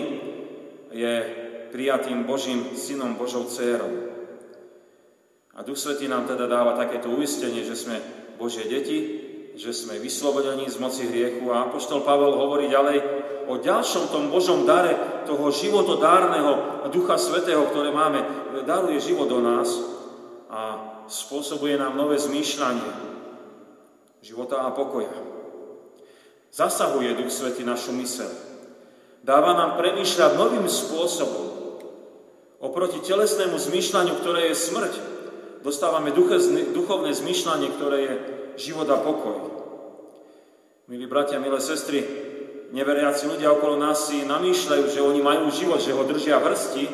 je 0.95 1.13
prijatým 1.75 2.23
Božím 2.23 2.71
synom, 2.79 3.19
Božou 3.19 3.43
dcérou. 3.43 4.07
A 5.53 5.61
Duch 5.67 5.77
Svetý 5.77 6.07
nám 6.07 6.23
teda 6.23 6.47
dáva 6.47 6.79
takéto 6.79 7.11
uistenie, 7.11 7.67
že 7.67 7.75
sme 7.75 7.99
Božie 8.39 8.65
deti, 8.71 8.97
že 9.53 9.75
sme 9.75 10.01
vyslobodení 10.01 10.65
z 10.71 10.79
moci 10.79 11.05
hriechu. 11.05 11.45
A 11.51 11.69
Apoštol 11.69 12.01
Pavel 12.07 12.39
hovorí 12.39 12.71
ďalej 12.71 12.97
o 13.51 13.59
ďalšom 13.59 14.09
tom 14.09 14.31
Božom 14.31 14.63
dare, 14.63 15.27
toho 15.27 15.51
životodárneho 15.51 16.87
Ducha 16.87 17.19
Svetého, 17.19 17.67
ktoré 17.67 17.91
máme, 17.91 18.23
daruje 18.63 18.97
život 19.03 19.27
do 19.27 19.43
nás 19.43 19.67
a 20.47 20.61
spôsobuje 21.05 21.75
nám 21.75 21.99
nové 21.99 22.15
zmýšľanie 22.15 22.91
života 24.23 24.63
a 24.63 24.71
pokoja. 24.71 25.42
Zasahuje 26.53 27.17
Duch 27.17 27.33
Svetý 27.33 27.65
našu 27.65 27.97
mysel. 27.97 28.29
Dáva 29.25 29.57
nám 29.57 29.73
premýšľať 29.81 30.37
novým 30.37 30.69
spôsobom. 30.69 31.49
Oproti 32.61 33.01
telesnému 33.01 33.57
zmýšľaniu, 33.57 34.13
ktoré 34.21 34.53
je 34.53 34.61
smrť, 34.61 34.93
dostávame 35.65 36.13
duchovné 36.77 37.09
zmýšľanie, 37.09 37.73
ktoré 37.73 37.97
je 38.05 38.13
život 38.69 38.85
a 38.93 39.01
pokoj. 39.01 39.49
Milí 40.85 41.09
bratia, 41.09 41.41
milé 41.41 41.57
sestry, 41.57 42.05
neveriaci 42.69 43.33
ľudia 43.33 43.49
okolo 43.49 43.73
nás 43.81 44.13
si 44.13 44.21
namýšľajú, 44.21 44.85
že 44.93 45.01
oni 45.01 45.25
majú 45.25 45.49
život, 45.49 45.81
že 45.81 45.97
ho 45.97 46.05
držia 46.05 46.37
v 46.37 46.53
hrsti, 46.53 46.85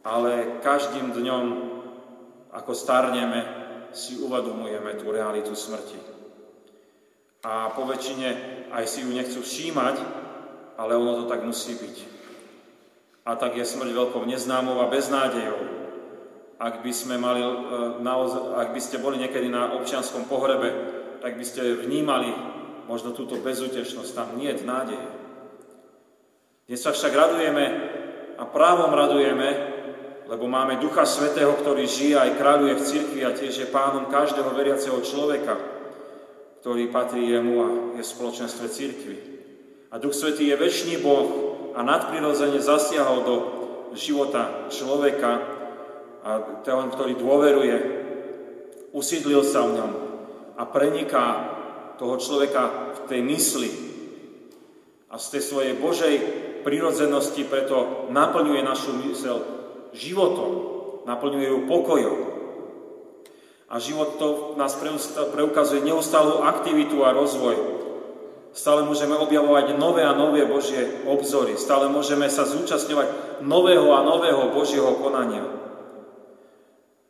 ale 0.00 0.64
každým 0.64 1.12
dňom, 1.12 1.44
ako 2.56 2.72
starneme, 2.72 3.44
si 3.92 4.16
uvedomujeme 4.16 4.96
tú 4.96 5.12
realitu 5.12 5.52
smrti. 5.52 6.19
A 7.40 7.72
po 7.72 7.88
väčšine 7.88 8.28
aj 8.68 8.84
si 8.84 9.00
ju 9.00 9.10
nechcú 9.16 9.40
všímať, 9.40 9.96
ale 10.76 10.92
ono 10.96 11.24
to 11.24 11.24
tak 11.24 11.40
musí 11.40 11.72
byť. 11.72 11.96
A 13.24 13.36
tak 13.36 13.56
je 13.56 13.64
smrť 13.64 13.96
veľkou 13.96 14.24
neznámou 14.28 14.80
a 14.80 14.92
beznádejou. 14.92 15.80
Ak 16.60 16.84
by, 16.84 16.92
sme 16.92 17.16
mali, 17.16 17.40
e, 17.40 17.52
naozaj, 18.04 18.52
ak 18.52 18.68
by 18.76 18.80
ste 18.80 19.00
boli 19.00 19.16
niekedy 19.16 19.48
na 19.48 19.72
občianskom 19.80 20.28
pohrebe, 20.28 20.68
tak 21.24 21.40
by 21.40 21.44
ste 21.44 21.80
vnímali 21.80 22.28
možno 22.84 23.16
túto 23.16 23.40
bezútešnosť. 23.40 24.12
Tam 24.12 24.36
nie 24.36 24.52
je 24.52 24.64
nádeje. 24.64 25.08
Dnes 26.68 26.80
sa 26.84 26.92
však 26.92 27.12
radujeme 27.16 27.64
a 28.36 28.44
právom 28.44 28.92
radujeme, 28.92 29.48
lebo 30.28 30.44
máme 30.44 30.76
Ducha 30.76 31.08
Svetého, 31.08 31.56
ktorý 31.56 31.88
žije 31.88 32.20
aj 32.20 32.36
kráľuje 32.36 32.74
v 32.76 32.86
cirkvi 32.86 33.20
a 33.24 33.32
tiež 33.32 33.54
je 33.64 33.72
pánom 33.72 34.12
každého 34.12 34.52
veriaceho 34.52 35.00
človeka, 35.00 35.79
ktorý 36.60 36.92
patrí 36.92 37.24
jemu 37.24 37.54
a 37.64 37.68
je 37.96 38.02
v 38.04 38.12
spoločenstve 38.12 38.66
cirkvi. 38.68 39.16
A 39.90 39.98
Duch 39.98 40.12
Svetý 40.12 40.52
je 40.52 40.60
väčší 40.60 41.00
Boh 41.00 41.26
a 41.72 41.80
nadprirodzene 41.80 42.60
zasiahol 42.60 43.18
do 43.24 43.36
života 43.96 44.68
človeka 44.68 45.40
a 46.20 46.60
ten, 46.62 46.78
ktorý 46.92 47.16
dôveruje, 47.16 47.76
usídlil 48.92 49.40
sa 49.40 49.64
v 49.66 49.80
ňom 49.80 49.92
a 50.60 50.62
preniká 50.68 51.26
toho 51.96 52.20
človeka 52.20 52.92
v 52.92 53.00
tej 53.08 53.20
mysli 53.24 53.70
a 55.10 55.16
z 55.16 55.26
tej 55.36 55.42
svojej 55.42 55.74
Božej 55.80 56.14
prirodzenosti 56.62 57.48
preto 57.48 58.06
naplňuje 58.12 58.60
našu 58.62 58.94
mysel 59.08 59.42
životom, 59.96 60.50
naplňuje 61.08 61.48
ju 61.50 61.58
pokojom. 61.66 62.18
A 63.70 63.78
život 63.78 64.18
to 64.18 64.58
nás 64.58 64.74
preukazuje 65.30 65.86
neustalú 65.86 66.42
aktivitu 66.42 67.06
a 67.06 67.14
rozvoj. 67.14 67.54
Stále 68.50 68.82
môžeme 68.82 69.14
objavovať 69.14 69.78
nové 69.78 70.02
a 70.02 70.10
nové 70.10 70.42
Božie 70.42 71.06
obzory. 71.06 71.54
Stále 71.54 71.86
môžeme 71.86 72.26
sa 72.26 72.42
zúčastňovať 72.50 73.40
nového 73.46 73.94
a 73.94 74.02
nového 74.02 74.50
Božieho 74.50 74.98
konania. 74.98 75.46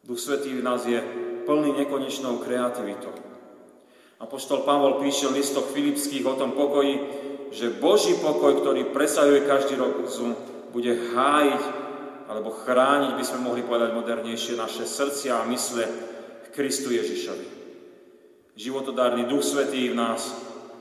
Duch 0.05 0.21
Svetý 0.21 0.53
v 0.53 0.61
nás 0.61 0.85
je 0.85 1.01
plný 1.49 1.73
nekonečnou 1.81 2.45
kreativitou. 2.45 3.17
Apoštol 4.21 4.69
Pavol 4.69 5.01
píše 5.01 5.33
v 5.33 5.41
listoch 5.41 5.65
Filipských 5.73 6.29
o 6.29 6.37
tom 6.37 6.53
pokoji, 6.53 7.01
že 7.57 7.73
Boží 7.73 8.21
pokoj, 8.21 8.61
ktorý 8.61 8.93
presahuje 8.93 9.49
každý 9.49 9.81
rozum, 9.81 10.37
bude 10.77 10.93
hájiť 10.93 11.63
alebo 12.29 12.53
chrániť, 12.53 13.17
by 13.17 13.25
sme 13.25 13.49
mohli 13.49 13.65
povedať 13.65 13.97
modernejšie, 13.97 14.61
naše 14.61 14.85
srdcia 14.85 15.41
a 15.41 15.49
mysle 15.49 15.89
Kristu 16.51 16.91
Ježišovi. 16.93 17.47
Životodárny 18.59 19.25
Duch 19.31 19.47
Svetý 19.47 19.89
v 19.91 19.99
nás 19.99 20.35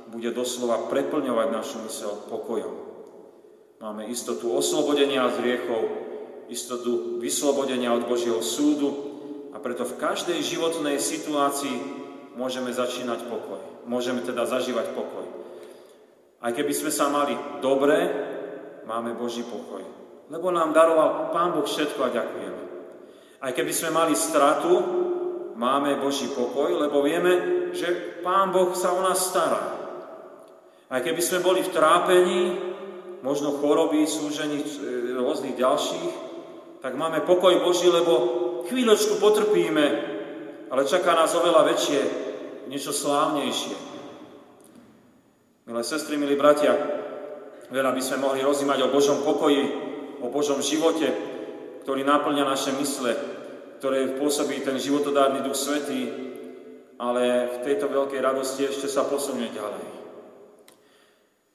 bude 0.09 0.33
doslova 0.33 0.89
preplňovať 0.89 1.47
našu 1.53 1.77
mysel 1.85 2.11
pokojom. 2.27 2.75
Máme 3.79 4.09
istotu 4.11 4.51
oslobodenia 4.51 5.29
z 5.31 5.39
hriechov, 5.39 5.81
istotu 6.51 7.21
vyslobodenia 7.21 7.95
od 7.95 8.09
Božieho 8.09 8.43
súdu 8.43 8.89
a 9.55 9.61
preto 9.61 9.87
v 9.87 9.95
každej 9.95 10.41
životnej 10.43 10.99
situácii 10.99 11.77
môžeme 12.35 12.73
začínať 12.73 13.29
pokoj. 13.29 13.61
Môžeme 13.87 14.25
teda 14.25 14.43
zažívať 14.43 14.91
pokoj. 14.91 15.25
Aj 16.43 16.51
keby 16.51 16.73
sme 16.75 16.91
sa 16.91 17.07
mali 17.07 17.37
dobre, 17.63 17.95
máme 18.83 19.15
Boží 19.15 19.45
pokoj 19.45 19.99
lebo 20.29 20.53
nám 20.53 20.73
daroval 20.73 21.33
Pán 21.33 21.51
Boh 21.57 21.65
všetko 21.65 21.99
a 22.05 22.13
ďakujeme. 22.13 22.63
Aj 23.41 23.51
keby 23.51 23.73
sme 23.73 23.89
mali 23.89 24.13
stratu, 24.13 24.71
máme 25.59 25.99
Boží 25.99 26.31
pokoj, 26.31 26.71
lebo 26.79 27.03
vieme, 27.03 27.67
že 27.75 28.15
Pán 28.23 28.55
Boh 28.55 28.71
sa 28.71 28.95
o 28.95 29.03
nás 29.03 29.19
stará. 29.19 29.75
Aj 30.89 31.03
keby 31.03 31.19
sme 31.19 31.43
boli 31.43 31.61
v 31.61 31.73
trápení, 31.75 32.41
možno 33.19 33.59
choroby, 33.59 34.07
súžení 34.07 34.63
e, 34.63 34.67
rôznych 35.19 35.59
ďalších, 35.59 36.13
tak 36.79 36.95
máme 36.95 37.27
pokoj 37.27 37.59
Boží, 37.59 37.91
lebo 37.91 38.13
chvíľočku 38.71 39.19
potrpíme, 39.19 39.85
ale 40.71 40.87
čaká 40.87 41.11
nás 41.13 41.35
oveľa 41.35 41.75
väčšie, 41.75 42.01
niečo 42.71 42.95
slávnejšie. 42.95 43.75
Milé 45.67 45.83
sestry, 45.83 46.15
milí 46.15 46.39
bratia, 46.39 46.73
veľa 47.69 47.91
by 47.93 48.01
sme 48.01 48.23
mohli 48.23 48.39
rozímať 48.41 48.87
o 48.87 48.93
Božom 48.95 49.21
pokoji, 49.21 49.61
o 50.23 50.31
Božom 50.31 50.63
živote, 50.63 51.11
ktorý 51.83 52.07
náplňa 52.07 52.43
naše 52.47 52.71
mysle, 52.79 53.38
ktoré 53.79 54.19
pôsobí 54.19 54.59
ten 54.59 54.75
životodárny 54.75 55.39
Duch 55.39 55.55
Svetý, 55.55 56.11
ale 56.99 57.47
v 57.47 57.57
tejto 57.63 57.87
veľkej 57.87 58.19
radosti 58.19 58.67
ešte 58.67 58.91
sa 58.91 59.07
posunie 59.07 59.47
ďalej. 59.55 59.87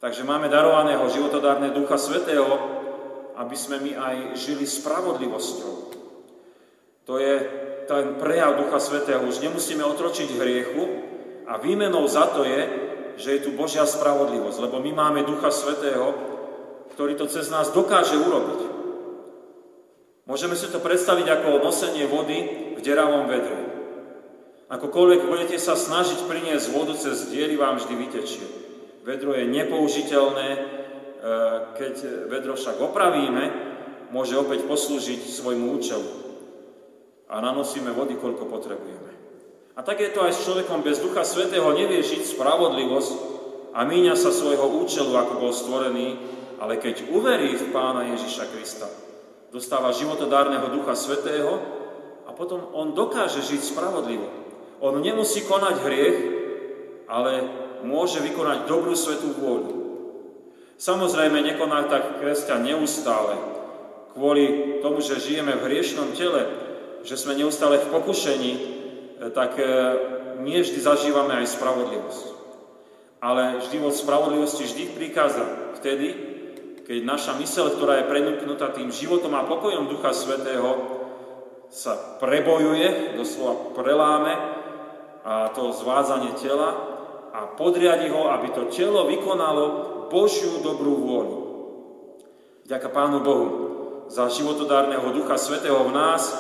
Takže 0.01 0.25
máme 0.25 0.49
darovaného 0.49 1.05
životodárne 1.13 1.73
Ducha 1.77 2.01
Svetého, 2.01 2.49
aby 3.37 3.57
sme 3.57 3.81
my 3.81 3.93
aj 3.97 4.17
žili 4.41 4.65
spravodlivosťou. 4.65 5.73
To 7.05 7.15
je 7.21 7.35
ten 7.85 8.17
prejav 8.17 8.57
Ducha 8.57 8.81
Svetého. 8.81 9.25
Už 9.25 9.45
nemusíme 9.45 9.85
otročiť 9.85 10.29
hriechu 10.41 10.85
a 11.45 11.61
výmenou 11.61 12.09
za 12.09 12.33
to 12.33 12.45
je, 12.45 12.61
že 13.21 13.29
je 13.37 13.41
tu 13.49 13.51
Božia 13.53 13.85
spravodlivosť, 13.85 14.59
lebo 14.65 14.81
my 14.81 14.91
máme 14.97 15.21
Ducha 15.29 15.53
Svetého, 15.53 16.17
ktorý 16.97 17.21
to 17.21 17.29
cez 17.29 17.53
nás 17.53 17.69
dokáže 17.73 18.17
urobiť. 18.17 18.84
Môžeme 20.25 20.57
si 20.57 20.73
to 20.73 20.81
predstaviť 20.81 21.27
ako 21.29 21.61
nosenie 21.61 22.09
vody 22.09 22.39
v 22.75 22.81
deravom 22.81 23.29
vedre. 23.29 23.61
Akokoľvek 24.73 25.29
budete 25.29 25.61
sa 25.61 25.77
snažiť 25.77 26.25
priniesť 26.25 26.73
vodu 26.73 26.97
cez 26.97 27.29
diery, 27.29 27.61
vám 27.61 27.77
vždy 27.77 27.95
vytečie. 27.95 28.47
Vedro 29.05 29.37
je 29.37 29.45
nepoužiteľné, 29.45 30.49
e, 30.57 30.61
keď 31.77 31.95
vedro 32.33 32.57
však 32.57 32.81
opravíme, 32.81 33.45
môže 34.17 34.33
opäť 34.41 34.65
poslúžiť 34.65 35.29
svojmu 35.29 35.77
účelu. 35.77 36.11
A 37.29 37.45
nanosíme 37.45 37.93
vody, 37.93 38.17
koľko 38.17 38.49
potrebujeme. 38.49 39.13
A 39.77 39.85
tak 39.85 40.01
je 40.01 40.09
to 40.09 40.25
aj 40.25 40.33
s 40.33 40.49
človekom 40.49 40.81
bez 40.81 41.05
Ducha 41.05 41.21
Svetého, 41.29 41.69
nevie 41.77 42.01
žiť 42.01 42.33
spravodlivosť 42.33 43.13
a 43.77 43.85
míňa 43.85 44.17
sa 44.17 44.33
svojho 44.33 44.73
účelu, 44.81 45.13
ako 45.13 45.33
bol 45.37 45.53
stvorený, 45.53 46.17
ale 46.65 46.81
keď 46.81 47.13
uverí 47.13 47.53
v 47.59 47.69
Pána 47.75 48.09
Ježiša 48.15 48.49
Krista, 48.55 48.89
dostáva 49.55 49.95
životodárneho 49.95 50.67
Ducha 50.75 50.99
Svetého 50.99 51.63
a 52.27 52.35
potom 52.35 52.75
on 52.75 52.91
dokáže 52.91 53.39
žiť 53.39 53.63
spravodlivo. 53.63 54.27
On 54.83 54.99
nemusí 54.99 55.47
konať 55.47 55.75
hriech, 55.79 56.19
ale 57.07 57.47
môže 57.87 58.19
vykonať 58.19 58.67
dobrú 58.67 58.99
svetú 58.99 59.31
vôľu. 59.39 59.73
Samozrejme, 60.75 61.39
nekoná 61.39 61.87
tak 61.87 62.19
kresťan 62.19 62.67
neustále, 62.67 63.39
kvôli 64.19 64.79
tomu, 64.83 64.99
že 64.99 65.23
žijeme 65.23 65.55
v 65.55 65.71
hriešnom 65.71 66.19
tele, 66.19 66.51
že 67.07 67.15
sme 67.15 67.39
neustále 67.39 67.79
v 67.79 67.91
pokušení, 67.95 68.53
tak 69.31 69.55
e, 69.55 69.65
nie 70.43 70.59
vždy 70.67 70.83
zažívame 70.83 71.39
aj 71.39 71.55
spravodlivosť. 71.55 72.25
Ale 73.23 73.63
život 73.71 73.95
spravodlivosti 73.95 74.67
vždy 74.67 74.85
prikáza 74.99 75.47
vtedy, 75.79 76.34
keď 76.85 76.99
naša 77.01 77.33
mysel, 77.41 77.73
ktorá 77.73 78.05
je 78.05 78.11
prenúknutá 78.13 78.69
tým 78.77 78.93
životom 78.93 79.33
a 79.33 79.49
pokojom 79.49 79.89
Ducha 79.89 80.13
Svetého, 80.13 81.01
sa 81.73 81.97
prebojuje, 82.21 83.19
doslova 83.19 83.75
preláme 83.75 84.33
a 85.25 85.51
to 85.51 85.75
zvádzanie 85.75 86.37
tela 86.39 86.71
a 87.35 87.51
podriadi 87.57 88.13
ho, 88.13 88.31
aby 88.31 88.53
to 88.55 88.71
telo 88.71 89.09
vykonalo 89.11 89.65
Božiu 90.13 90.63
dobrú 90.63 90.95
vôľu. 91.03 91.39
Ďaká 92.69 92.89
Pánu 92.95 93.25
Bohu 93.27 93.49
za 94.07 94.31
životodárneho 94.31 95.11
Ducha 95.17 95.35
Svetého 95.41 95.83
v 95.89 95.97
nás, 95.97 96.31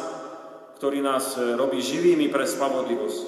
ktorý 0.79 1.03
nás 1.03 1.35
robí 1.41 1.81
živými 1.83 2.29
pre 2.31 2.47
spravodlivosť. 2.47 3.23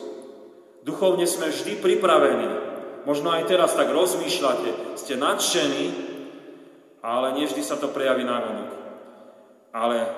Duchovne 0.86 1.26
sme 1.26 1.50
vždy 1.50 1.82
pripravení. 1.82 2.48
Možno 3.02 3.34
aj 3.34 3.50
teraz 3.50 3.74
tak 3.74 3.90
rozmýšľate, 3.90 4.94
ste 4.94 5.18
nadšení, 5.18 6.05
ale 7.06 7.38
nevždy 7.38 7.62
sa 7.62 7.78
to 7.78 7.94
prejaví 7.94 8.26
na 8.26 8.42
vonok. 8.42 8.70
Ale 9.70 10.10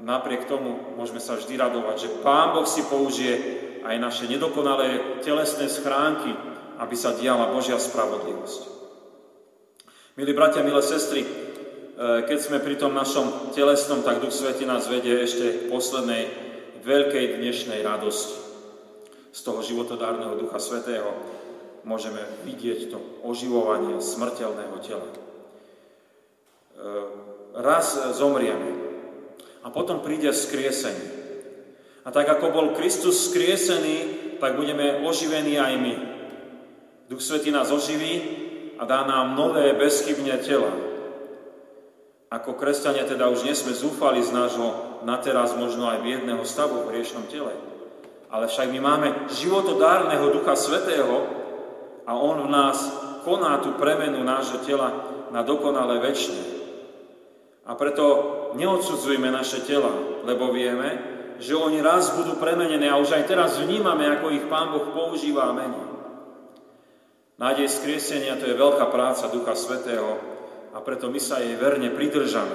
napriek 0.00 0.48
tomu 0.48 0.96
môžeme 0.96 1.20
sa 1.20 1.36
vždy 1.36 1.60
radovať, 1.60 1.96
že 2.00 2.14
Pán 2.24 2.56
Boh 2.56 2.64
si 2.64 2.80
použije 2.88 3.36
aj 3.84 4.00
naše 4.00 4.24
nedokonalé 4.24 5.20
telesné 5.20 5.68
schránky, 5.68 6.32
aby 6.80 6.96
sa 6.96 7.12
diala 7.12 7.52
Božia 7.52 7.76
spravodlivosť. 7.76 8.72
Milí 10.16 10.32
bratia, 10.32 10.64
milé 10.64 10.80
sestry, 10.80 11.26
e, 11.26 11.28
keď 12.24 12.38
sme 12.40 12.64
pri 12.64 12.80
tom 12.80 12.96
našom 12.96 13.52
telesnom, 13.52 14.00
tak 14.00 14.24
Duch 14.24 14.32
Svety 14.32 14.64
nás 14.64 14.88
vedie 14.88 15.20
ešte 15.20 15.44
k 15.44 15.60
poslednej 15.68 16.30
veľkej 16.86 17.36
dnešnej 17.36 17.84
radosti. 17.84 18.40
Z 19.34 19.40
toho 19.44 19.60
životodárneho 19.60 20.38
Ducha 20.38 20.62
Svetého 20.62 21.10
môžeme 21.82 22.22
vidieť 22.46 22.94
to 22.94 23.02
oživovanie 23.26 23.98
smrteľného 23.98 24.78
tela. 24.80 25.33
Ehm, 26.74 27.06
raz 27.54 27.94
zomrieme. 28.18 28.74
A 29.62 29.70
potom 29.70 30.02
príde 30.02 30.34
vzkriesenie. 30.34 31.24
A 32.04 32.12
tak 32.12 32.28
ako 32.28 32.52
bol 32.52 32.66
Kristus 32.76 33.30
skriesený, 33.30 33.96
tak 34.42 34.60
budeme 34.60 35.00
oživení 35.06 35.56
aj 35.56 35.74
my. 35.80 35.94
Duch 37.08 37.22
Svetý 37.22 37.48
nás 37.48 37.72
oživí 37.72 38.14
a 38.76 38.84
dá 38.84 39.06
nám 39.08 39.38
nové, 39.38 39.72
bezchybne 39.72 40.36
tela. 40.42 40.68
Ako 42.28 42.58
kresťania 42.58 43.06
teda 43.06 43.30
už 43.30 43.46
nie 43.46 43.54
sme 43.54 43.72
zúfali 43.72 44.20
z 44.20 44.34
nášho 44.34 45.00
na 45.06 45.16
teraz 45.22 45.54
možno 45.54 45.86
aj 45.86 46.02
biedného 46.02 46.42
stavu 46.42 46.84
v 46.84 46.90
hriešnom 46.92 47.30
tele. 47.30 47.54
Ale 48.28 48.50
však 48.50 48.68
my 48.74 48.80
máme 48.82 49.08
životodárneho 49.30 50.34
Ducha 50.34 50.58
Svetého 50.58 51.22
a 52.02 52.18
On 52.18 52.42
v 52.44 52.50
nás 52.50 52.82
koná 53.22 53.62
tú 53.62 53.78
premenu 53.78 54.20
nášho 54.26 54.60
tela 54.66 54.90
na 55.30 55.40
dokonale 55.40 56.02
väčšie. 56.02 56.63
A 57.64 57.72
preto 57.72 58.04
neodsudzujme 58.60 59.32
naše 59.32 59.64
tela, 59.64 60.20
lebo 60.28 60.52
vieme, 60.52 61.00
že 61.40 61.56
oni 61.56 61.80
raz 61.80 62.12
budú 62.12 62.36
premenené 62.36 62.86
a 62.92 63.00
už 63.00 63.16
aj 63.16 63.24
teraz 63.24 63.56
vnímame, 63.58 64.04
ako 64.06 64.30
ich 64.36 64.46
Pán 64.46 64.70
Boh 64.70 64.92
používa 64.92 65.50
a 65.50 65.56
mení. 65.56 65.82
Nádej 67.34 67.66
skriesenia 67.66 68.38
to 68.38 68.46
je 68.46 68.54
veľká 68.54 68.86
práca 68.94 69.26
Ducha 69.26 69.58
Svetého 69.58 70.22
a 70.70 70.78
preto 70.78 71.10
my 71.10 71.18
sa 71.18 71.42
jej 71.42 71.58
verne 71.58 71.90
pridržame. 71.90 72.54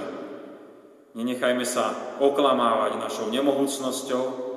Nenechajme 1.18 1.66
sa 1.68 2.16
oklamávať 2.22 2.96
našou 3.02 3.28
nemohúcnosťou 3.28 4.48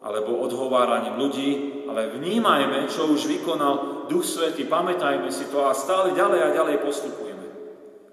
alebo 0.00 0.40
odhováraním 0.40 1.20
ľudí, 1.20 1.84
ale 1.90 2.08
vnímajme, 2.16 2.88
čo 2.88 3.12
už 3.12 3.28
vykonal 3.28 4.06
Duch 4.08 4.24
Svetý, 4.24 4.64
pamätajme 4.64 5.28
si 5.28 5.44
to 5.52 5.68
a 5.68 5.76
stále 5.76 6.16
ďalej 6.16 6.40
a 6.48 6.54
ďalej 6.54 6.76
postupujeme. 6.80 7.46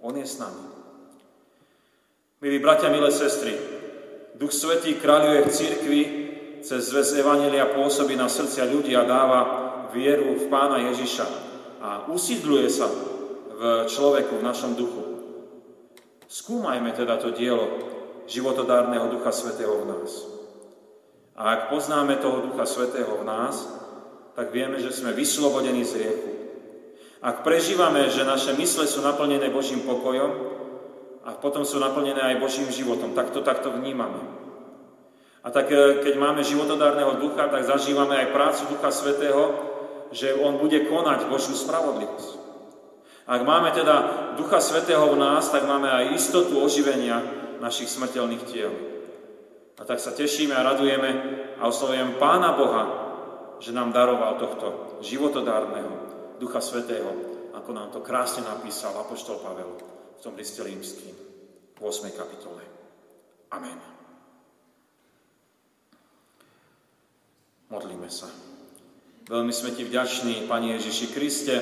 On 0.03 0.11
je 0.11 0.27
s 0.27 0.35
nami. 0.41 0.74
Milí 2.45 2.61
bratia, 2.61 2.93
milé 2.93 3.09
sestry, 3.09 3.57
Duch 4.37 4.53
Svetý 4.53 5.01
kráľuje 5.01 5.39
v 5.41 5.49
církvi, 5.49 6.01
cez 6.61 6.93
zväz 6.93 7.17
Evangelia 7.17 7.73
pôsobí 7.73 8.13
na 8.13 8.29
srdcia 8.29 8.69
ľudí 8.69 8.93
a 8.93 9.01
dáva 9.01 9.41
vieru 9.89 10.37
v 10.37 10.45
Pána 10.45 10.77
Ježiša 10.93 11.25
a 11.81 12.05
usídluje 12.05 12.69
sa 12.69 12.85
v 13.49 13.89
človeku, 13.89 14.37
v 14.37 14.45
našom 14.45 14.77
duchu. 14.77 15.25
Skúmajme 16.29 16.93
teda 16.93 17.17
to 17.17 17.33
dielo 17.33 17.65
životodárneho 18.29 19.09
Ducha 19.09 19.33
Svetého 19.33 19.81
v 19.81 19.89
nás. 19.89 20.29
A 21.33 21.49
ak 21.49 21.73
poznáme 21.73 22.21
toho 22.21 22.45
Ducha 22.45 22.69
Svetého 22.69 23.09
v 23.09 23.25
nás, 23.25 23.65
tak 24.37 24.53
vieme, 24.53 24.77
že 24.77 24.93
sme 24.93 25.17
vyslobodení 25.17 25.81
z 25.81 25.97
riechu. 25.97 26.29
Ak 27.25 27.41
prežívame, 27.41 28.05
že 28.13 28.21
naše 28.21 28.53
mysle 28.53 28.85
sú 28.85 29.01
naplnené 29.01 29.49
Božím 29.49 29.81
pokojom, 29.81 30.54
a 31.25 31.33
potom 31.33 31.65
sú 31.65 31.81
naplnené 31.81 32.21
aj 32.21 32.41
Božím 32.41 32.69
životom. 32.69 33.17
Tak 33.17 33.33
to 33.33 33.41
takto 33.41 33.73
vnímame. 33.73 34.21
A 35.41 35.49
tak 35.49 35.73
e, 35.73 36.05
keď 36.05 36.21
máme 36.21 36.45
životodárneho 36.45 37.17
ducha, 37.17 37.49
tak 37.49 37.65
zažívame 37.65 38.13
aj 38.17 38.33
prácu 38.33 38.61
Ducha 38.69 38.93
Svetého, 38.93 39.43
že 40.13 40.37
On 40.37 40.61
bude 40.61 40.85
konať 40.85 41.25
Božiu 41.25 41.57
spravodlivosť. 41.57 42.45
Ak 43.25 43.41
máme 43.41 43.73
teda 43.73 43.95
Ducha 44.37 44.61
Svetého 44.61 45.09
v 45.09 45.17
nás, 45.17 45.49
tak 45.49 45.65
máme 45.65 45.89
aj 45.89 46.13
istotu 46.13 46.61
oživenia 46.61 47.25
našich 47.57 47.89
smrteľných 47.89 48.43
tiel. 48.45 48.73
A 49.77 49.81
tak 49.81 49.97
sa 49.97 50.13
tešíme 50.13 50.53
a 50.53 50.65
radujeme 50.65 51.09
a 51.57 51.65
oslovujem 51.65 52.21
Pána 52.21 52.53
Boha, 52.53 52.83
že 53.57 53.73
nám 53.73 53.89
daroval 53.89 54.37
tohto 54.37 54.97
životodárneho 55.01 55.89
Ducha 56.37 56.61
Svetého, 56.61 57.09
ako 57.57 57.69
nám 57.73 57.89
to 57.89 58.05
krásne 58.05 58.45
napísal 58.45 58.93
Apoštol 58.93 59.41
Pavel 59.41 59.94
tom 60.25 60.33
liste 60.33 60.57
rímským, 60.65 61.13
v 61.77 61.79
8. 61.85 62.09
kapitole. 62.17 62.65
Amen. 63.53 63.77
Modlíme 67.69 68.09
sa. 68.09 68.25
Veľmi 69.29 69.53
sme 69.53 69.77
Ti 69.77 69.85
vďační, 69.85 70.49
Pani 70.49 70.73
Ježiši 70.81 71.07
Kriste, 71.13 71.55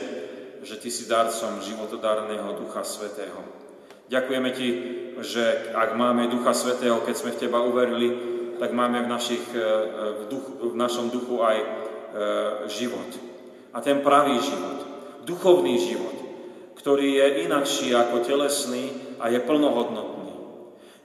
že 0.64 0.80
Ty 0.80 0.88
si 0.88 1.12
darcom 1.12 1.60
životodárneho 1.60 2.56
Ducha 2.56 2.88
Svetého. 2.88 3.44
Ďakujeme 4.08 4.50
Ti, 4.56 4.68
že 5.20 5.76
ak 5.76 6.00
máme 6.00 6.32
Ducha 6.32 6.56
Svetého, 6.56 7.04
keď 7.04 7.16
sme 7.20 7.36
v 7.36 7.40
Teba 7.44 7.60
uverili, 7.68 8.08
tak 8.64 8.72
máme 8.72 9.04
v, 9.04 9.12
našich, 9.12 9.44
e, 9.52 9.68
v, 10.24 10.32
duch, 10.32 10.72
v 10.72 10.76
našom 10.80 11.12
duchu 11.12 11.44
aj 11.44 11.58
e, 11.60 11.68
život. 12.72 13.12
A 13.76 13.84
ten 13.84 14.00
pravý 14.00 14.40
život, 14.40 14.88
duchovný 15.28 15.84
život, 15.84 16.23
ktorý 16.84 17.16
je 17.16 17.48
inakší 17.48 17.96
ako 17.96 18.28
telesný 18.28 18.92
a 19.16 19.32
je 19.32 19.40
plnohodnotný. 19.40 20.36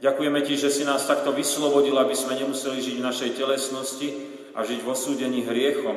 Ďakujeme 0.02 0.42
Ti, 0.42 0.54
že 0.58 0.74
si 0.74 0.82
nás 0.82 1.06
takto 1.06 1.30
vyslobodil, 1.30 1.94
aby 1.94 2.18
sme 2.18 2.34
nemuseli 2.34 2.82
žiť 2.82 2.96
v 2.98 3.06
našej 3.06 3.30
telesnosti 3.38 4.08
a 4.58 4.66
žiť 4.66 4.82
v 4.82 4.90
osúdení 4.90 5.46
hriechom, 5.46 5.94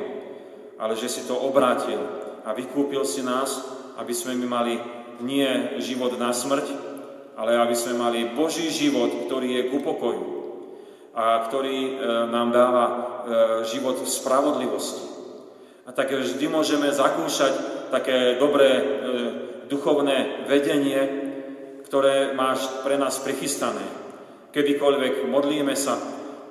ale 0.78 0.94
že 0.94 1.10
si 1.10 1.26
to 1.26 1.34
obrátil 1.34 1.98
a 2.46 2.54
vykúpil 2.54 3.02
si 3.02 3.26
nás, 3.26 3.58
aby 3.98 4.14
sme 4.14 4.38
my 4.38 4.46
mali 4.46 4.74
nie 5.18 5.50
život 5.82 6.14
na 6.14 6.30
smrť, 6.30 6.66
ale 7.34 7.58
aby 7.58 7.74
sme 7.74 7.98
mali 7.98 8.30
Boží 8.38 8.70
život, 8.70 9.26
ktorý 9.26 9.50
je 9.50 9.62
ku 9.66 9.82
pokoju 9.82 10.24
a 11.10 11.42
ktorý 11.50 11.78
e, 11.90 11.92
nám 12.30 12.54
dáva 12.54 12.84
e, 12.86 12.94
život 13.66 13.98
v 13.98 14.06
spravodlivosti. 14.06 15.10
A 15.86 15.90
tak 15.90 16.14
vždy 16.14 16.46
môžeme 16.46 16.86
zakúšať 16.94 17.52
také 17.90 18.38
dobré 18.38 18.70
e, 18.70 18.84
duchovné 19.72 20.44
vedenie, 20.44 21.00
ktoré 21.88 22.36
máš 22.36 22.68
pre 22.84 23.00
nás 23.00 23.16
prichystané. 23.24 23.80
Kedykoľvek 24.52 25.24
modlíme 25.32 25.72
sa, 25.72 25.96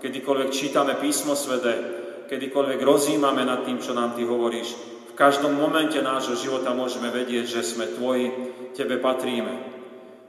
kedykoľvek 0.01 0.49
čítame 0.49 0.97
písmo 0.97 1.37
svede, 1.37 1.73
kedykoľvek 2.25 2.81
rozímame 2.81 3.45
nad 3.45 3.61
tým, 3.61 3.77
čo 3.77 3.93
nám 3.93 4.17
Ty 4.17 4.25
hovoríš, 4.25 4.73
v 5.11 5.13
každom 5.13 5.53
momente 5.53 6.01
nášho 6.01 6.33
života 6.33 6.73
môžeme 6.73 7.13
vedieť, 7.13 7.61
že 7.61 7.61
sme 7.61 7.93
Tvoji, 7.93 8.33
Tebe 8.73 8.97
patríme. 8.97 9.69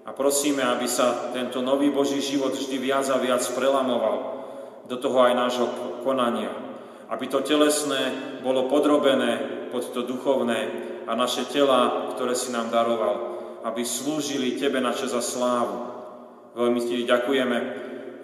A 0.02 0.10
prosíme, 0.10 0.66
aby 0.66 0.84
sa 0.90 1.30
tento 1.30 1.62
nový 1.62 1.88
Boží 1.94 2.18
život 2.18 2.52
vždy 2.52 2.76
viac 2.76 3.06
a 3.08 3.22
viac 3.22 3.40
prelamoval 3.54 4.44
do 4.90 4.96
toho 4.98 5.22
aj 5.22 5.32
nášho 5.38 5.66
konania. 6.02 6.50
Aby 7.06 7.30
to 7.30 7.40
telesné 7.46 8.10
bolo 8.42 8.66
podrobené 8.66 9.64
pod 9.70 9.86
to 9.94 10.02
duchovné, 10.02 10.91
a 11.06 11.12
naše 11.14 11.46
tela, 11.50 12.12
ktoré 12.14 12.34
si 12.36 12.54
nám 12.54 12.70
daroval, 12.70 13.32
aby 13.62 13.86
slúžili 13.86 14.58
Tebe 14.58 14.82
na 14.82 14.90
čas 14.90 15.14
a 15.14 15.22
slávu. 15.22 15.90
Veľmi 16.58 16.80
Ti 16.82 17.06
ďakujeme, 17.06 17.58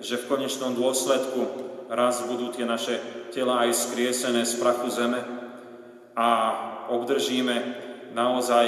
že 0.02 0.18
v 0.18 0.28
konečnom 0.28 0.74
dôsledku 0.74 1.46
raz 1.90 2.22
budú 2.26 2.52
tie 2.52 2.68
naše 2.68 3.00
tela 3.34 3.66
aj 3.66 3.74
skriesené 3.74 4.44
z 4.44 4.58
prachu 4.60 4.88
zeme 4.92 5.20
a 6.18 6.28
obdržíme 6.90 7.56
naozaj 8.12 8.66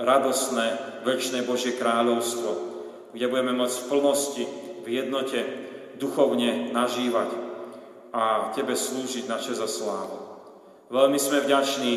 radosné, 0.00 0.66
väčšie 1.02 1.46
Božie 1.46 1.74
kráľovstvo, 1.74 2.50
kde 3.14 3.26
budeme 3.30 3.54
môcť 3.54 3.78
v 3.78 3.88
plnosti, 3.88 4.44
v 4.82 4.86
jednote, 4.86 5.40
duchovne 5.98 6.70
nažívať 6.70 7.30
a 8.14 8.54
Tebe 8.54 8.72
slúžiť 8.72 9.28
na 9.28 9.36
čas 9.36 9.58
a 9.60 9.68
slávu. 9.68 10.16
Veľmi 10.88 11.20
sme 11.20 11.44
vďační 11.44 11.92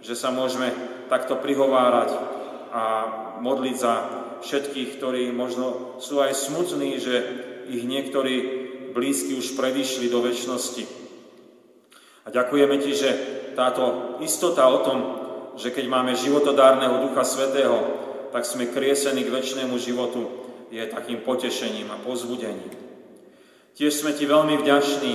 že 0.00 0.14
sa 0.18 0.32
môžeme 0.34 0.72
takto 1.06 1.38
prihovárať 1.38 2.10
a 2.72 2.82
modliť 3.40 3.76
za 3.76 3.94
všetkých, 4.42 5.00
ktorí 5.00 5.32
možno 5.32 5.96
sú 6.02 6.20
aj 6.20 6.36
smutní, 6.36 7.00
že 7.00 7.14
ich 7.66 7.82
niektorí 7.82 8.34
blízky 8.92 9.36
už 9.36 9.56
predišli 9.56 10.08
do 10.08 10.24
väčšnosti. 10.24 10.84
A 12.26 12.28
ďakujeme 12.32 12.76
Ti, 12.80 12.92
že 12.92 13.10
táto 13.54 14.16
istota 14.20 14.66
o 14.68 14.78
tom, 14.82 14.98
že 15.56 15.72
keď 15.72 15.86
máme 15.88 16.12
životodárneho 16.18 17.06
Ducha 17.08 17.24
Svetého, 17.24 17.76
tak 18.34 18.44
sme 18.44 18.68
kriesení 18.68 19.24
k 19.24 19.32
väčšnému 19.32 19.76
životu, 19.80 20.28
je 20.68 20.82
takým 20.84 21.22
potešením 21.22 21.88
a 21.94 22.00
pozbudením. 22.02 22.74
Tiež 23.76 24.02
sme 24.02 24.12
Ti 24.12 24.26
veľmi 24.26 24.60
vďační 24.60 25.12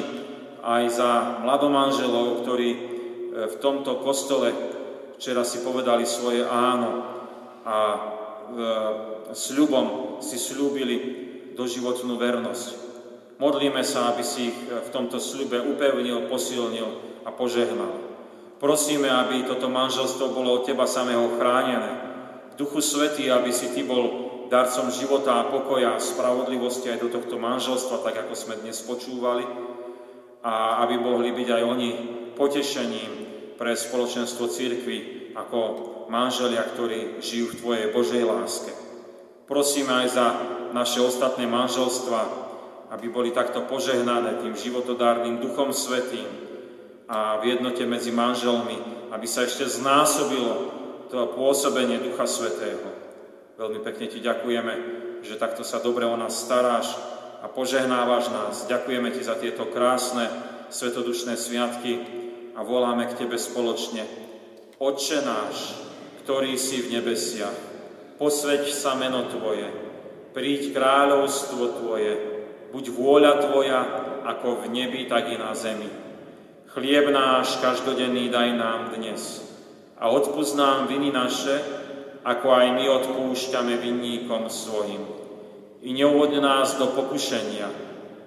aj 0.62 0.84
za 0.94 1.12
mladomanželov, 1.42 2.46
ktorí 2.46 2.91
v 3.48 3.56
tomto 3.62 4.02
kostole 4.02 4.54
Včera 5.22 5.46
si 5.46 5.62
povedali 5.62 6.02
svoje 6.02 6.42
áno 6.42 7.06
a 7.62 7.78
e, 7.78 8.00
sľubom 9.38 10.18
si 10.18 10.34
slúbili 10.42 10.98
doživotnú 11.54 12.18
vernosť. 12.18 12.68
Modlíme 13.38 13.86
sa, 13.86 14.10
aby 14.10 14.26
si 14.26 14.50
ich 14.50 14.58
v 14.66 14.90
tomto 14.90 15.22
sľube 15.22 15.62
upevnil, 15.62 16.26
posilnil 16.26 17.22
a 17.22 17.30
požehnal. 17.30 18.02
Prosíme, 18.58 19.14
aby 19.14 19.46
toto 19.46 19.70
manželstvo 19.70 20.34
bolo 20.34 20.58
od 20.58 20.66
Teba 20.66 20.90
samého 20.90 21.38
chránené. 21.38 22.02
Duchu 22.58 22.82
Svetý, 22.82 23.30
aby 23.30 23.54
si 23.54 23.70
Ty 23.78 23.86
bol 23.86 24.04
darcom 24.50 24.90
života 24.90 25.38
a 25.38 25.54
pokoja 25.54 25.98
a 25.98 26.02
spravodlivosti 26.02 26.90
aj 26.90 26.98
do 26.98 27.14
tohto 27.14 27.38
manželstva, 27.38 28.02
tak 28.02 28.26
ako 28.26 28.34
sme 28.34 28.58
dnes 28.58 28.82
počúvali, 28.82 29.46
a 30.42 30.82
aby 30.82 30.98
mohli 30.98 31.30
byť 31.30 31.48
aj 31.54 31.62
oni 31.62 31.90
potešením 32.34 33.21
pre 33.62 33.78
spoločenstvo 33.78 34.50
církvy 34.50 35.30
ako 35.38 35.60
manželia, 36.10 36.66
ktorí 36.66 37.22
žijú 37.22 37.54
v 37.54 37.58
Tvojej 37.62 37.88
Božej 37.94 38.24
láske. 38.26 38.74
Prosíme 39.46 40.02
aj 40.02 40.08
za 40.10 40.28
naše 40.74 40.98
ostatné 40.98 41.46
manželstva, 41.46 42.22
aby 42.90 43.06
boli 43.14 43.30
takto 43.30 43.62
požehnané 43.70 44.42
tým 44.42 44.58
životodárnym 44.58 45.38
Duchom 45.46 45.70
Svetým 45.78 46.26
a 47.06 47.38
v 47.38 47.54
jednote 47.54 47.86
medzi 47.86 48.10
manželmi, 48.10 48.82
aby 49.14 49.30
sa 49.30 49.46
ešte 49.46 49.70
znásobilo 49.70 50.74
to 51.14 51.22
pôsobenie 51.38 52.02
Ducha 52.02 52.26
Svetého. 52.26 52.82
Veľmi 53.62 53.86
pekne 53.86 54.10
Ti 54.10 54.26
ďakujeme, 54.26 54.74
že 55.22 55.38
takto 55.38 55.62
sa 55.62 55.78
dobre 55.78 56.10
o 56.10 56.18
nás 56.18 56.34
staráš 56.34 56.98
a 57.40 57.46
požehnávaš 57.46 58.26
nás. 58.34 58.66
Ďakujeme 58.66 59.14
Ti 59.14 59.22
za 59.22 59.38
tieto 59.38 59.70
krásne 59.70 60.34
svetodušné 60.74 61.38
sviatky 61.38 62.22
a 62.62 62.64
voláme 62.64 63.10
k 63.10 63.26
Tebe 63.26 63.42
spoločne. 63.42 64.06
Otče 64.78 65.26
náš, 65.26 65.74
ktorý 66.22 66.54
si 66.62 66.86
v 66.86 66.94
nebesiach, 66.94 67.58
posveď 68.22 68.70
sa 68.70 68.94
meno 68.94 69.26
Tvoje, 69.34 69.66
príď 70.38 70.70
kráľovstvo 70.70 71.82
Tvoje, 71.82 72.14
buď 72.70 72.84
vôľa 72.94 73.34
Tvoja, 73.50 73.82
ako 74.30 74.62
v 74.62 74.78
nebi, 74.78 75.10
tak 75.10 75.34
i 75.34 75.42
na 75.42 75.58
zemi. 75.58 75.90
Chlieb 76.70 77.10
náš 77.10 77.58
každodenný 77.66 78.30
daj 78.30 78.54
nám 78.54 78.94
dnes 78.94 79.42
a 79.98 80.14
odpúsť 80.14 80.54
nám 80.54 80.86
viny 80.86 81.10
naše, 81.10 81.58
ako 82.22 82.46
aj 82.46 82.68
my 82.78 82.86
odpúšťame 82.86 83.74
vinníkom 83.82 84.54
svojim. 84.54 85.02
I 85.82 85.98
neuvod 85.98 86.30
nás 86.38 86.78
do 86.78 86.94
pokušenia, 86.94 87.66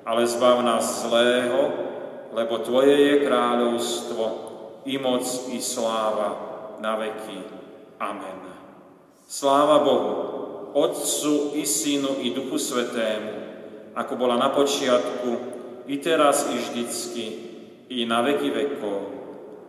ale 0.03 0.27
zbav 0.27 0.59
nás 0.67 1.07
zlého, 1.07 1.94
lebo 2.35 2.59
Tvoje 2.59 2.95
je 2.99 3.15
kráľovstvo, 3.23 4.25
i 4.85 4.99
moc, 4.99 5.25
i 5.55 5.63
sláva 5.63 6.31
na 6.83 6.99
veky. 7.01 7.39
Amen. 8.03 8.39
Sláva 9.25 9.81
Bohu, 9.81 10.13
Otcu 10.77 11.57
i 11.57 11.65
Synu 11.65 12.21
i 12.21 12.35
Duchu 12.37 12.59
Svetému, 12.59 13.33
ako 13.95 14.13
bola 14.19 14.37
na 14.37 14.53
počiatku, 14.53 15.55
i 15.87 15.97
teraz, 16.03 16.51
i 16.51 16.59
vždycky, 16.59 17.25
i 17.89 18.05
na 18.05 18.21
veky 18.21 18.51
vekov. 18.51 19.01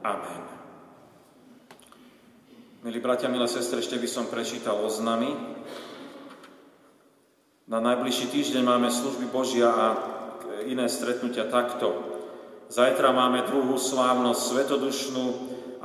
Amen. 0.04 0.44
Milí 2.86 3.02
bratia, 3.02 3.30
milé 3.30 3.50
sestre, 3.50 3.82
ešte 3.82 3.98
by 3.98 4.10
som 4.10 4.30
prečítal 4.30 4.78
oznamy. 4.82 5.34
Na 7.66 7.82
najbližší 7.82 8.30
týždeň 8.30 8.62
máme 8.62 8.94
služby 8.94 9.26
Božia 9.34 9.74
a 9.74 9.86
iné 10.70 10.86
stretnutia 10.86 11.50
takto. 11.50 12.15
Zajtra 12.66 13.14
máme 13.14 13.46
druhú 13.46 13.78
slávnosť 13.78 14.42
svetodušnú 14.42 15.26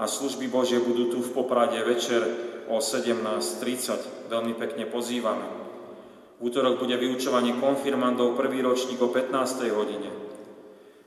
a 0.00 0.08
služby 0.08 0.48
Božie 0.48 0.80
budú 0.80 1.12
tu 1.12 1.18
v 1.20 1.28
Poprade 1.36 1.76
večer 1.84 2.24
o 2.72 2.80
17.30. 2.80 4.32
Veľmi 4.32 4.56
pekne 4.56 4.88
pozývame. 4.88 5.44
V 6.40 6.48
útorok 6.48 6.80
bude 6.80 6.96
vyučovanie 6.96 7.60
konfirmandov 7.60 8.32
prvý 8.32 8.64
ročník 8.64 8.96
o 9.04 9.12
15. 9.12 9.68
hodine. 9.76 10.08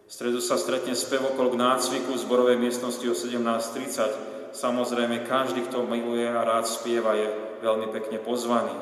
V 0.05 0.11
stredu 0.13 0.37
sa 0.37 0.61
stretne 0.61 0.93
spevokol 0.93 1.49
k 1.49 1.57
nácviku 1.57 2.13
v 2.13 2.21
zborovej 2.21 2.57
miestnosti 2.61 3.01
o 3.09 3.17
17.30. 3.17 4.53
Samozrejme, 4.53 5.25
každý, 5.25 5.65
kto 5.65 5.89
miluje 5.89 6.29
a 6.29 6.45
rád 6.45 6.69
spieva, 6.69 7.17
je 7.17 7.33
veľmi 7.65 7.89
pekne 7.89 8.21
pozvaný. 8.21 8.77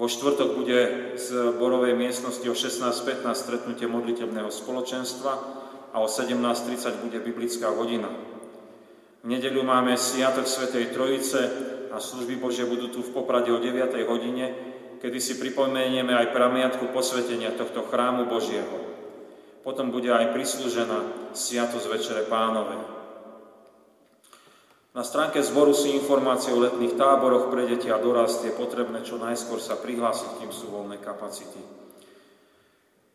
Vo 0.00 0.08
štvrtok 0.08 0.56
bude 0.56 1.12
z 1.20 1.54
zborovej 1.60 1.92
miestnosti 1.92 2.46
o 2.48 2.56
16.15 2.56 3.28
stretnutie 3.36 3.84
modlitebného 3.84 4.48
spoločenstva 4.48 5.63
a 5.94 6.02
o 6.02 6.10
17.30 6.10 7.06
bude 7.06 7.22
biblická 7.22 7.70
hodina. 7.70 8.10
V 9.22 9.26
nedeľu 9.30 9.62
máme 9.62 9.94
Sviatok 9.94 10.50
Svetej 10.50 10.90
Trojice 10.90 11.40
a 11.94 12.02
služby 12.02 12.36
Bože 12.42 12.66
budú 12.66 12.90
tu 12.90 13.00
v 13.00 13.14
Poprade 13.14 13.54
o 13.54 13.62
9. 13.62 13.94
hodine 14.10 14.74
kedy 15.04 15.20
si 15.20 15.36
pripomenieme 15.36 16.16
aj 16.16 16.32
pramiatku 16.32 16.88
posvetenia 16.88 17.52
tohto 17.52 17.84
chrámu 17.92 18.24
Božieho. 18.24 18.88
Potom 19.60 19.92
bude 19.92 20.08
aj 20.08 20.32
prislúžená 20.32 21.28
Sviatosť 21.36 21.86
Večere 21.92 22.24
Pánovej. 22.24 22.80
Na 24.96 25.04
stránke 25.04 25.44
zboru 25.44 25.76
si 25.76 25.92
informácie 25.92 26.56
o 26.56 26.62
letných 26.64 26.96
táboroch 26.96 27.52
pre 27.52 27.68
deti 27.68 27.92
a 27.92 28.00
dorast 28.00 28.48
je 28.48 28.56
potrebné 28.56 29.04
čo 29.04 29.20
najskôr 29.20 29.60
sa 29.60 29.76
prihlásiť, 29.76 30.40
kým 30.40 30.48
sú 30.48 30.72
voľné 30.72 30.96
kapacity. 31.04 31.83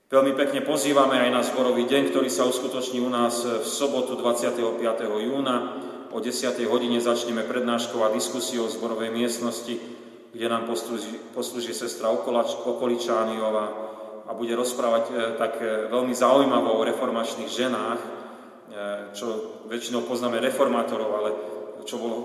Veľmi 0.10 0.34
pekne 0.34 0.66
pozývame 0.66 1.22
aj 1.22 1.30
na 1.30 1.42
zborový 1.46 1.86
deň, 1.86 2.10
ktorý 2.10 2.34
sa 2.34 2.50
uskutoční 2.50 2.98
u 2.98 3.14
nás 3.14 3.46
v 3.46 3.62
sobotu 3.62 4.18
25. 4.18 4.82
júna. 5.22 5.78
O 6.10 6.18
10. 6.18 6.58
hodine 6.66 6.98
začneme 6.98 7.46
prednáškou 7.46 8.02
a 8.02 8.10
diskusiou 8.10 8.66
v 8.66 8.74
zborovej 8.74 9.14
miestnosti 9.14 9.78
kde 10.30 10.46
nám 10.50 10.70
poslúži, 10.70 11.18
poslúži 11.34 11.74
sestra 11.74 12.14
Okolač, 12.14 12.54
Okoličániová 12.54 13.66
a 14.30 14.32
bude 14.38 14.54
rozprávať 14.54 15.04
e, 15.10 15.14
tak 15.42 15.58
e, 15.58 15.90
veľmi 15.90 16.14
zaujímavo 16.14 16.78
o 16.78 16.86
reformačných 16.86 17.50
ženách, 17.50 18.00
e, 18.00 18.08
čo 19.18 19.58
väčšinou 19.66 20.06
poznáme 20.06 20.38
reformátorov, 20.38 21.10
ale 21.18 21.30
čo 21.90 21.98
bolo, 21.98 22.18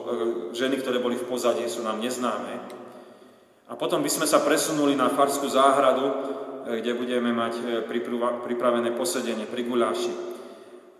ženy, 0.53 0.85
ktoré 0.85 1.01
boli 1.01 1.17
v 1.17 1.25
pozadí, 1.25 1.65
sú 1.65 1.81
nám 1.81 2.05
neznáme. 2.05 2.61
A 3.65 3.73
potom 3.81 4.05
by 4.05 4.11
sme 4.13 4.29
sa 4.29 4.45
presunuli 4.45 4.93
na 4.93 5.09
Farskú 5.09 5.49
záhradu, 5.49 6.13
kde 6.65 6.93
budeme 6.97 7.31
mať 7.31 7.85
pripravené 8.45 8.97
posedenie 8.97 9.45
pri 9.45 9.63
guláši. 9.69 10.13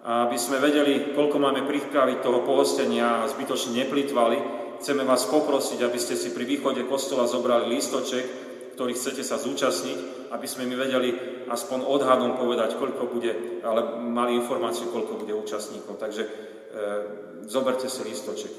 Aby 0.05 0.37
sme 0.37 0.61
vedeli, 0.61 1.17
koľko 1.17 1.41
máme 1.41 1.65
pripraviť 1.65 2.21
toho 2.21 2.45
pohostenia 2.45 3.25
a 3.25 3.29
zbytočne 3.29 3.81
neplitvali, 3.81 4.37
chceme 4.85 5.01
vás 5.01 5.25
poprosiť, 5.25 5.81
aby 5.81 5.97
ste 5.97 6.13
si 6.13 6.37
pri 6.37 6.45
východe 6.45 6.85
kostola 6.85 7.25
zobrali 7.25 7.73
lístoček, 7.73 8.25
ktorý 8.77 8.93
chcete 8.93 9.25
sa 9.25 9.41
zúčastniť, 9.41 10.29
aby 10.35 10.47
sme 10.51 10.69
mi 10.69 10.77
vedeli 10.77 11.15
aspoň 11.49 11.89
odhadom 11.89 12.37
povedať, 12.37 12.77
koľko 12.77 13.07
bude, 13.07 13.63
ale 13.63 13.97
mali 14.03 14.37
informáciu, 14.37 14.91
koľko 14.91 15.25
bude 15.25 15.33
účastníkov. 15.33 15.97
Takže 15.97 16.23
e, 16.27 16.31
zoberte 17.47 17.87
si 17.87 18.03
lístoček. 18.03 18.53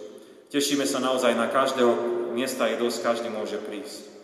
Tešíme 0.50 0.88
sa 0.88 1.04
naozaj 1.04 1.36
na 1.36 1.52
každého, 1.52 1.92
miesta 2.32 2.72
je 2.72 2.80
dosť, 2.80 2.98
každý 3.04 3.30
môže 3.30 3.60
prísť. 3.60 4.15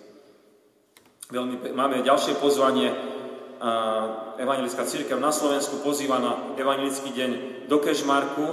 Veľmi, 1.31 1.71
máme 1.71 2.03
ďalšie 2.03 2.37
pozvanie. 2.43 2.91
Evangelická 4.35 4.83
církev 4.83 5.15
na 5.15 5.31
Slovensku 5.31 5.79
pozýva 5.79 6.19
na 6.19 6.53
Evangelický 6.59 7.15
deň 7.15 7.31
do 7.71 7.77
Kešmarku 7.79 8.45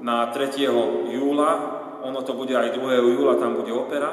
na 0.00 0.32
3. 0.32 0.64
júla 1.12 1.82
ono 2.02 2.22
to 2.26 2.34
bude 2.34 2.50
aj 2.50 2.74
2. 2.74 2.98
júla, 2.98 3.38
tam 3.38 3.54
bude 3.54 3.70
opera. 3.70 4.10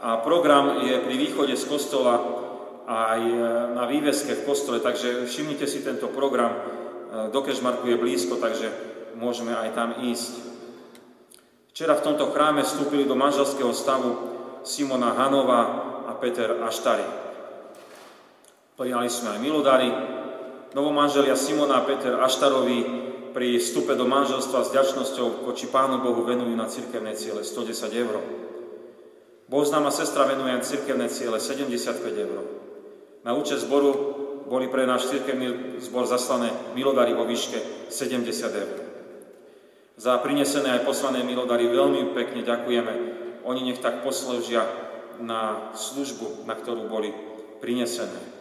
A 0.00 0.16
program 0.24 0.80
je 0.80 0.96
pri 1.04 1.14
východe 1.20 1.52
z 1.52 1.64
kostola 1.68 2.16
aj 2.88 3.20
e, 3.20 3.36
na 3.76 3.84
výveske 3.84 4.32
v 4.40 4.44
kostole, 4.48 4.80
takže 4.80 5.28
všimnite 5.28 5.68
si 5.68 5.84
tento 5.84 6.08
program. 6.08 6.48
E, 6.48 6.60
do 7.28 7.40
Kešmarku 7.44 7.84
je 7.92 8.00
blízko, 8.00 8.40
takže 8.40 8.72
môžeme 9.20 9.52
aj 9.52 9.76
tam 9.76 10.00
ísť. 10.00 10.32
Včera 11.76 11.92
v 12.00 12.04
tomto 12.08 12.32
chráme 12.32 12.64
vstúpili 12.64 13.04
do 13.04 13.12
manželského 13.12 13.76
stavu 13.76 14.10
Simona 14.64 15.12
Hanova 15.12 15.60
a 16.08 16.16
Peter 16.16 16.56
Aštari. 16.64 17.29
Prijali 18.80 19.12
sme 19.12 19.36
aj 19.36 19.44
milodary. 19.44 19.92
Novomanželia 20.72 21.36
Simona 21.36 21.84
a 21.84 21.84
Peter 21.84 22.16
Aštarovi 22.16 22.80
pri 23.36 23.60
vstupe 23.60 23.92
do 23.92 24.08
manželstva 24.08 24.64
s 24.64 24.72
ďačnosťou 24.72 25.44
voči 25.44 25.68
Pánu 25.68 26.00
Bohu 26.00 26.24
venujú 26.24 26.56
na 26.56 26.64
cirkevné 26.64 27.12
ciele 27.12 27.44
110 27.44 27.76
eur. 27.92 28.16
Bohoznáma 29.52 29.92
sestra 29.92 30.24
venuje 30.24 30.56
na 30.56 30.64
cirkevné 30.64 31.12
ciele 31.12 31.36
75 31.36 32.24
eur. 32.24 32.40
Na 33.20 33.36
účet 33.36 33.60
zboru 33.60 33.92
boli 34.48 34.64
pre 34.72 34.88
náš 34.88 35.12
cirkevný 35.12 35.76
zbor 35.84 36.08
zaslané 36.08 36.48
milodary 36.72 37.12
vo 37.12 37.28
výške 37.28 37.92
70 37.92 38.32
eur. 38.64 38.76
Za 40.00 40.16
prinesené 40.24 40.80
aj 40.80 40.88
poslané 40.88 41.20
milodary 41.20 41.68
veľmi 41.68 42.16
pekne 42.16 42.48
ďakujeme. 42.48 42.94
Oni 43.44 43.60
nech 43.60 43.84
tak 43.84 44.00
poslúžia 44.00 44.64
na 45.20 45.68
službu, 45.76 46.48
na 46.48 46.56
ktorú 46.56 46.88
boli 46.88 47.12
prinesené. 47.60 48.39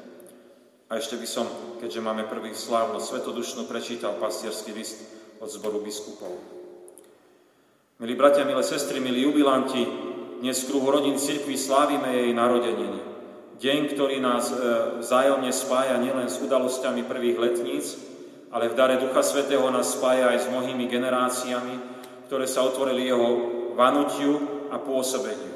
A 0.89 0.97
ešte 0.97 1.21
by 1.21 1.27
som, 1.29 1.45
keďže 1.77 2.01
máme 2.01 2.25
prvý 2.25 2.57
slávnosť 2.57 3.05
svetodušnú, 3.05 3.69
prečítal 3.69 4.17
pastierský 4.17 4.73
list 4.73 5.05
od 5.37 5.45
zboru 5.45 5.85
biskupov. 5.85 6.33
Milí 8.01 8.17
bratia, 8.17 8.41
milé 8.41 8.65
sestry, 8.65 8.97
milí 8.97 9.21
jubilanti, 9.21 9.85
dnes 10.41 10.65
v 10.65 10.73
kruhu 10.73 10.89
rodín 10.89 11.21
cirkvi 11.21 11.53
slávime 11.61 12.09
jej 12.09 12.33
narodeniny. 12.33 13.05
Deň, 13.61 13.79
ktorý 13.93 14.17
nás 14.17 14.49
e, 14.49 14.55
vzájomne 15.05 15.53
spája 15.53 15.99
nielen 16.01 16.25
s 16.25 16.41
udalosťami 16.41 17.05
prvých 17.05 17.37
letníc, 17.37 17.85
ale 18.49 18.71
v 18.71 18.77
dare 18.79 18.97
Ducha 18.97 19.21
Svetého 19.21 19.67
nás 19.69 19.93
spája 19.93 20.33
aj 20.33 20.47
s 20.47 20.49
mnohými 20.49 20.89
generáciami, 20.89 21.75
ktoré 22.25 22.49
sa 22.49 22.65
otvorili 22.65 23.05
jeho 23.05 23.29
vanutiu 23.77 24.41
a 24.73 24.81
pôsobeniu. 24.81 25.53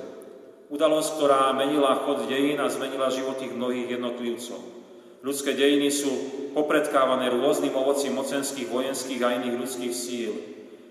Udalosť, 0.69 1.09
ktorá 1.17 1.57
menila 1.57 2.05
chod 2.05 2.29
dejín 2.29 2.61
a 2.61 2.69
zmenila 2.69 3.09
životy 3.09 3.49
mnohých 3.49 3.97
jednotlivcov. 3.97 4.82
Ľudské 5.23 5.55
dejiny 5.55 5.87
sú 5.87 6.11
popredkávané 6.51 7.31
rôznym 7.31 7.71
ovocím 7.71 8.19
mocenských, 8.19 8.67
vojenských 8.67 9.23
a 9.23 9.39
iných 9.39 9.55
ľudských 9.55 9.93
síl. 9.95 10.35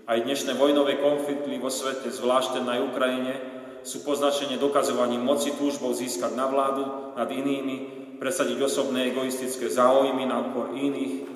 Aj 0.08 0.16
dnešné 0.16 0.56
vojnové 0.56 1.04
konflikty 1.04 1.52
vo 1.60 1.68
svete, 1.68 2.08
zvlášť 2.08 2.64
na 2.64 2.80
Ukrajine, 2.80 3.36
sú 3.84 4.00
poznačenie 4.00 4.56
dokazovaním 4.56 5.20
moci 5.20 5.52
túžbou 5.52 5.92
získať 5.92 6.32
na 6.32 6.48
vládu 6.48 7.12
nad 7.12 7.28
inými, 7.28 7.76
presadiť 8.16 8.56
osobné 8.56 9.12
egoistické 9.12 9.68
záujmy 9.68 10.24
na 10.24 10.40
úkor 10.40 10.72
iných. 10.80 11.28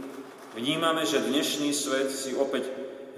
Vnímame, 0.57 1.05
že 1.05 1.21
dnešný 1.21 1.77
svet 1.77 2.09
si 2.09 2.33
opäť 2.33 2.65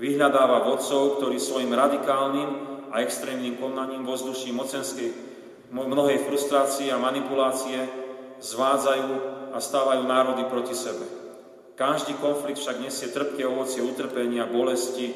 vyhľadáva 0.03 0.67
vodcov, 0.67 1.23
ktorí 1.23 1.39
svojim 1.39 1.71
radikálnym 1.71 2.51
a 2.91 2.99
extrémnym 2.99 3.55
konaním 3.63 4.03
vo 4.03 4.19
vzduší 4.19 4.51
mocenskej 4.51 5.15
mnohej 5.71 6.19
frustrácie 6.27 6.91
a 6.91 6.99
manipulácie 6.99 7.87
zvádzajú 8.43 9.38
a 9.53 9.59
stávajú 9.61 10.03
národy 10.05 10.45
proti 10.49 10.75
sebe. 10.75 11.05
Každý 11.79 12.19
konflikt 12.19 12.59
však 12.59 12.83
nesie 12.83 13.15
trpké 13.15 13.47
ovocie 13.47 13.79
utrpenia, 13.79 14.51
bolesti 14.51 15.15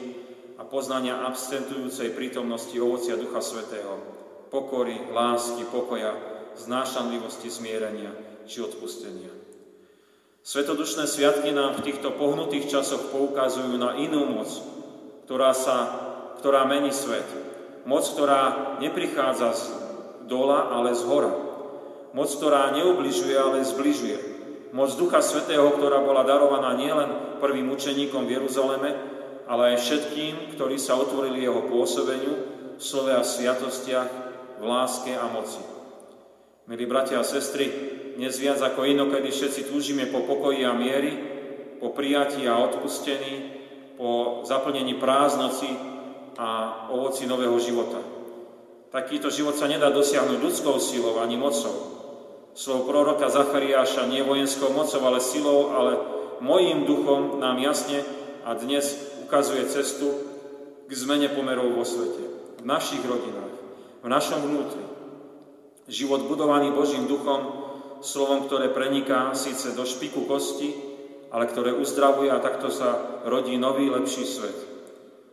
a 0.59 0.63
poznania 0.63 1.27
absentujúcej 1.27 2.15
prítomnosti 2.15 2.75
ovocia 2.79 3.19
Ducha 3.19 3.43
Svetého, 3.43 3.99
pokory, 4.47 4.95
lásky, 5.11 5.67
pokoja, 5.67 6.15
znášanlivosti, 6.55 7.51
zmierenia 7.51 8.15
či 8.47 8.63
odpustenia. 8.63 9.33
Svetodušné 10.43 11.07
sviatky 11.07 11.55
nám 11.55 11.79
v 11.79 11.91
týchto 11.91 12.15
pohnutých 12.15 12.67
časoch 12.67 13.15
poukazujú 13.15 13.79
na 13.79 13.95
inú 13.99 14.27
moc, 14.27 14.51
ktorá, 15.27 15.55
sa, 15.55 15.79
ktorá 16.43 16.67
mení 16.67 16.91
svet. 16.91 17.27
Moc, 17.87 18.07
ktorá 18.07 18.75
neprichádza 18.79 19.55
z 19.55 19.63
dola, 20.27 20.71
ale 20.71 20.95
z 20.95 21.03
hora. 21.07 21.52
Moc, 22.13 22.29
ktorá 22.29 22.77
neubližuje, 22.77 23.33
ale 23.33 23.65
zbližuje. 23.65 24.19
Moc 24.77 24.93
Ducha 24.97 25.25
Svetého, 25.25 25.65
ktorá 25.77 26.05
bola 26.05 26.25
darovaná 26.25 26.77
nielen 26.77 27.41
prvým 27.41 27.73
učeníkom 27.73 28.29
v 28.29 28.41
Jeruzaleme, 28.41 28.91
ale 29.49 29.77
aj 29.77 29.85
všetkým, 29.85 30.57
ktorí 30.57 30.77
sa 30.77 30.97
otvorili 30.97 31.45
jeho 31.45 31.69
pôsobeniu 31.69 32.35
v 32.77 32.81
slove 32.81 33.13
a 33.13 33.25
sviatostiach, 33.25 34.11
v 34.61 34.65
láske 34.65 35.13
a 35.17 35.29
moci. 35.29 35.61
Milí 36.69 36.89
bratia 36.89 37.21
a 37.21 37.27
sestry, 37.27 37.69
dnes 38.17 38.37
viac 38.37 38.61
ako 38.61 38.87
inokedy 38.87 39.33
všetci 39.33 39.73
túžime 39.73 40.09
po 40.09 40.25
pokoji 40.25 40.65
a 40.65 40.73
miery, 40.77 41.13
po 41.81 41.93
prijatí 41.93 42.49
a 42.49 42.61
odpustení, 42.61 43.61
po 43.97 44.41
zaplnení 44.49 44.97
prázdnoci 44.97 45.69
a 46.39 46.49
ovoci 46.93 47.29
nového 47.29 47.57
života. 47.61 48.01
Takýto 48.93 49.33
život 49.33 49.57
sa 49.57 49.69
nedá 49.69 49.89
dosiahnuť 49.89 50.39
ľudskou 50.39 50.77
silou 50.77 51.21
ani 51.21 51.37
mocou. 51.37 51.92
Slovo 52.53 52.85
proroka 52.85 53.33
Zachariáša 53.33 54.13
nie 54.13 54.21
vojenskou 54.21 54.77
mocou, 54.77 55.01
ale 55.09 55.25
silou, 55.25 55.73
ale 55.73 55.93
mojím 56.45 56.85
duchom 56.85 57.41
nám 57.41 57.57
jasne 57.65 58.05
a 58.45 58.53
dnes 58.53 58.93
ukazuje 59.25 59.65
cestu 59.73 60.13
k 60.85 60.93
zmene 60.93 61.33
pomerov 61.33 61.73
vo 61.73 61.81
svete, 61.81 62.21
v 62.61 62.65
našich 62.69 63.01
rodinách, 63.09 63.57
v 64.05 64.09
našom 64.13 64.45
vnútri. 64.45 64.85
Život 65.89 66.29
budovaný 66.29 66.77
Božím 66.77 67.09
duchom 67.09 67.65
slovom, 68.05 68.45
ktoré 68.45 68.69
preniká 68.69 69.33
síce 69.33 69.73
do 69.73 69.89
špiku 69.89 70.29
kosti, 70.29 70.77
ale 71.33 71.49
ktoré 71.49 71.73
uzdravuje 71.73 72.29
a 72.29 72.45
takto 72.45 72.69
sa 72.69 73.25
rodí 73.25 73.57
nový, 73.57 73.89
lepší 73.89 74.29
svet. 74.29 74.59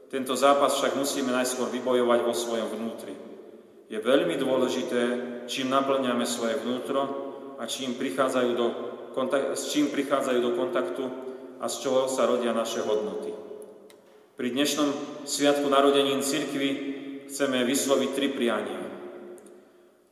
Tento 0.07 0.39
zápas 0.39 0.79
však 0.79 0.95
musíme 0.95 1.35
najskôr 1.35 1.67
vybojovať 1.67 2.19
vo 2.23 2.31
svojom 2.31 2.79
vnútri. 2.79 3.13
Je 3.91 3.99
veľmi 3.99 4.39
dôležité, 4.39 5.01
čím 5.49 5.73
naplňame 5.73 6.29
svoje 6.29 6.61
vnútro 6.61 7.01
a 7.57 7.65
čím 7.65 7.97
prichádzajú 7.97 8.51
do 8.53 8.67
kontak- 9.17 9.57
s 9.57 9.73
čím 9.73 9.89
prichádzajú 9.89 10.39
do 10.39 10.51
kontaktu 10.53 11.03
a 11.57 11.65
z 11.65 11.75
čoho 11.81 12.05
sa 12.05 12.29
rodia 12.29 12.53
naše 12.53 12.85
hodnoty. 12.85 13.33
Pri 14.39 14.55
dnešnom 14.55 14.93
sviatku 15.27 15.67
narodenín 15.67 16.23
cirkvi 16.23 16.69
chceme 17.27 17.67
vysloviť 17.67 18.09
tri 18.15 18.31
priania. 18.31 18.79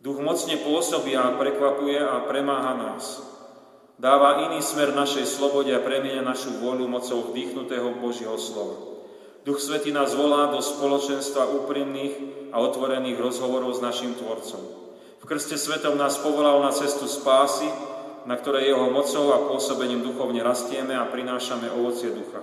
Duch 0.04 0.20
mocne 0.20 0.60
pôsobí 0.60 1.16
a 1.16 1.38
prekvapuje 1.40 2.02
a 2.02 2.28
premáha 2.28 2.76
nás. 2.76 3.24
Dáva 3.98 4.46
iný 4.52 4.62
smer 4.62 4.94
našej 4.94 5.26
slobode 5.26 5.74
a 5.74 5.82
premienia 5.82 6.22
našu 6.22 6.60
vôľu 6.62 6.86
mocou 6.86 7.32
vdýchnutého 7.32 7.98
Božieho 7.98 8.38
slova. 8.38 8.78
Duch 9.42 9.64
Svety 9.64 9.96
nás 9.96 10.12
volá 10.14 10.52
do 10.52 10.60
spoločenstva 10.60 11.50
úprimných 11.64 12.14
a 12.52 12.60
otvorených 12.62 13.18
rozhovorov 13.18 13.74
s 13.74 13.82
našim 13.82 14.14
Tvorcom. 14.14 14.87
Krste 15.28 15.60
svetom 15.60 16.00
nás 16.00 16.16
povolal 16.24 16.64
na 16.64 16.72
cestu 16.72 17.04
spásy, 17.04 17.68
na 18.24 18.40
ktorej 18.40 18.72
jeho 18.72 18.88
mocou 18.88 19.36
a 19.36 19.44
pôsobením 19.52 20.00
duchovne 20.00 20.40
rastieme 20.40 20.96
a 20.96 21.04
prinášame 21.04 21.68
ovocie 21.68 22.16
ducha. 22.16 22.40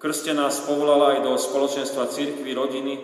Krste 0.00 0.32
nás 0.32 0.64
povolal 0.64 1.20
aj 1.20 1.28
do 1.28 1.36
spoločenstva 1.36 2.08
cirkvy, 2.08 2.56
rodiny, 2.56 2.94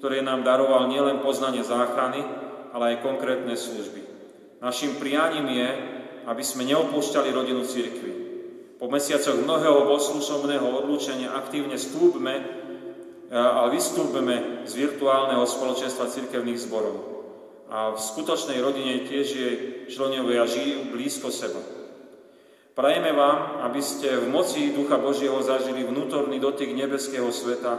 ktoré 0.00 0.24
nám 0.24 0.40
daroval 0.40 0.88
nielen 0.88 1.20
poznanie 1.20 1.60
záchrany, 1.60 2.24
ale 2.72 2.96
aj 2.96 3.04
konkrétne 3.04 3.52
služby. 3.52 4.08
Našim 4.64 4.96
prianím 4.96 5.44
je, 5.44 5.68
aby 6.24 6.40
sme 6.40 6.64
neopúšťali 6.64 7.28
rodinu 7.36 7.60
církvy. 7.68 8.12
Po 8.80 8.88
mesiacoch 8.88 9.36
mnohého 9.36 9.84
bohoslužobného 9.84 10.64
odlúčenia 10.64 11.36
aktívne 11.36 11.76
stúpme 11.76 12.40
a 13.28 13.68
vystúpme 13.68 14.64
z 14.64 14.72
virtuálneho 14.80 15.44
spoločenstva 15.44 16.08
cirkevných 16.08 16.56
zborov. 16.56 17.19
A 17.70 17.94
v 17.94 17.98
skutočnej 18.02 18.58
rodine 18.58 19.06
tiež 19.06 19.26
jej 19.30 19.54
členovia 19.86 20.42
žijú 20.42 20.90
blízko 20.90 21.30
seba. 21.30 21.62
Prajeme 22.74 23.14
vám, 23.14 23.62
aby 23.70 23.78
ste 23.78 24.10
v 24.18 24.26
moci 24.26 24.74
Ducha 24.74 24.98
Božieho 24.98 25.38
zažili 25.38 25.86
vnútorný 25.86 26.42
dotyk 26.42 26.74
nebeského 26.74 27.30
sveta, 27.30 27.78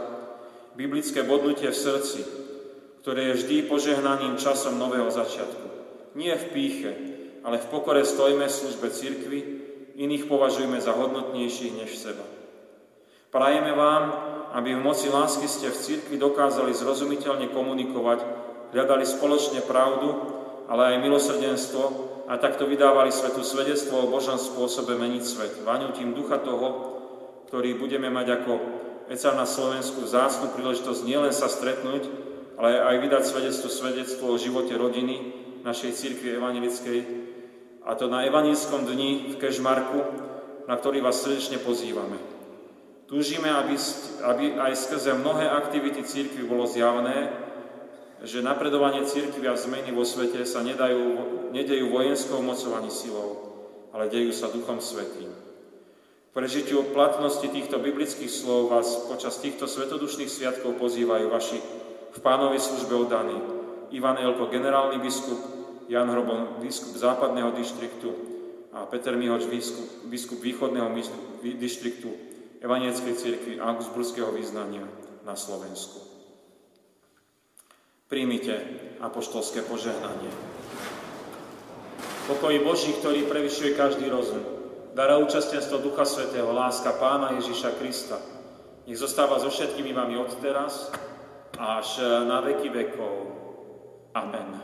biblické 0.72 1.20
bodnutie 1.20 1.68
v 1.68 1.76
srdci, 1.76 2.24
ktoré 3.04 3.32
je 3.32 3.38
vždy 3.44 3.56
požehnaním 3.68 4.40
časom 4.40 4.80
nového 4.80 5.12
začiatku. 5.12 5.66
Nie 6.16 6.40
v 6.40 6.46
píche, 6.56 6.90
ale 7.44 7.60
v 7.60 7.68
pokore 7.68 8.00
stojme 8.06 8.48
v 8.48 8.58
službe 8.62 8.88
cirkvi, 8.88 9.40
iných 9.98 10.24
považujeme 10.24 10.80
za 10.80 10.96
hodnotnejších 10.96 11.76
než 11.76 11.90
seba. 12.00 12.24
Prajeme 13.32 13.72
vám, 13.76 14.04
aby 14.52 14.76
v 14.76 14.84
moci 14.84 15.08
lásky 15.08 15.48
ste 15.48 15.72
v 15.72 15.80
cirkvi 15.80 16.16
dokázali 16.20 16.76
zrozumiteľne 16.76 17.48
komunikovať, 17.52 18.20
hľadali 18.72 19.04
spoločne 19.04 19.60
pravdu, 19.64 20.08
ale 20.66 20.96
aj 20.96 21.02
milosrdenstvo 21.04 21.82
a 22.28 22.40
takto 22.40 22.64
vydávali 22.64 23.12
svetu 23.12 23.44
svedectvo 23.44 24.08
o 24.08 24.10
Božom 24.10 24.40
spôsobe 24.40 24.96
meniť 24.96 25.22
svet. 25.22 25.54
Vaňutím 25.62 26.16
ducha 26.16 26.40
toho, 26.40 26.68
ktorý 27.52 27.76
budeme 27.76 28.08
mať 28.08 28.42
ako 28.42 28.52
ECA 29.12 29.36
na 29.36 29.44
Slovensku 29.44 30.08
vzácnu 30.08 30.56
príležitosť 30.56 31.00
nielen 31.04 31.34
sa 31.36 31.52
stretnúť, 31.52 32.08
ale 32.56 32.80
aj 32.80 32.96
vydať 33.04 33.22
svedectvo, 33.28 33.68
svedectvo 33.68 34.24
o 34.32 34.40
živote 34.40 34.72
rodiny 34.72 35.36
našej 35.60 35.92
církvy 35.92 36.40
evangelickej, 36.40 36.98
a 37.82 37.98
to 37.98 38.06
na 38.06 38.22
evanilskom 38.22 38.86
dni 38.86 39.34
v 39.34 39.38
Kežmarku, 39.42 40.00
na 40.70 40.78
ktorý 40.78 41.02
vás 41.02 41.18
srdečne 41.18 41.58
pozývame. 41.58 42.14
Túžime, 43.10 43.50
aby, 43.50 43.74
aby 44.22 44.44
aj 44.56 44.72
skrze 44.78 45.18
mnohé 45.18 45.50
aktivity 45.50 46.06
církvy 46.06 46.46
bolo 46.46 46.64
zjavné, 46.70 47.28
že 48.22 48.38
napredovanie 48.38 49.02
církvy 49.02 49.50
a 49.50 49.58
zmeny 49.58 49.90
vo 49.90 50.06
svete 50.06 50.46
sa 50.46 50.62
nedajú, 50.62 51.04
nedejú 51.50 51.90
vojenskou 51.90 52.38
mocou 52.38 52.78
ani 52.78 52.90
silou, 52.90 53.30
ale 53.90 54.06
dejú 54.06 54.30
sa 54.30 54.50
Duchom 54.50 54.78
Svetým. 54.78 55.30
Prežitiu 56.32 56.94
platnosti 56.96 57.44
týchto 57.44 57.76
biblických 57.76 58.30
slov 58.30 58.72
vás 58.72 58.88
počas 59.10 59.36
týchto 59.42 59.68
svetodušných 59.68 60.32
sviatkov 60.32 60.80
pozývajú 60.80 61.26
vaši 61.28 61.60
v 62.12 62.18
pánovej 62.24 62.62
službe 62.62 62.94
oddaní. 62.94 63.36
Ivan 63.92 64.16
Elko, 64.16 64.48
generálny 64.48 64.96
biskup, 64.96 65.36
Jan 65.92 66.08
Hrobon, 66.08 66.64
biskup 66.64 66.96
západného 66.96 67.52
dištriktu 67.52 68.08
a 68.72 68.88
Peter 68.88 69.12
Mihoč, 69.12 69.44
biskup, 69.44 70.08
biskup 70.08 70.40
východného 70.40 70.88
dištriktu 71.42 72.08
Evanieckej 72.62 73.14
cirkvi 73.18 73.52
Augsburského 73.58 74.32
význania 74.32 74.86
na 75.26 75.34
Slovensku. 75.36 76.11
Príjmite 78.12 78.60
apoštolské 79.00 79.64
požehnanie. 79.64 80.28
Pokoj 82.28 82.52
Boží, 82.60 82.92
ktorý 83.00 83.24
prevyšuje 83.24 83.72
každý 83.72 84.12
rozum, 84.12 84.44
dara 84.92 85.16
účastenstvo 85.16 85.80
Ducha 85.80 86.04
Svetého, 86.04 86.52
láska 86.52 86.92
Pána 87.00 87.32
Ježiša 87.40 87.72
Krista, 87.80 88.20
nech 88.84 89.00
zostáva 89.00 89.40
so 89.40 89.48
všetkými 89.48 89.96
vami 89.96 90.20
od 90.20 90.28
teraz 90.44 90.92
až 91.56 92.04
na 92.28 92.44
veky 92.44 92.68
vekov. 92.68 93.32
Amen. 94.12 94.60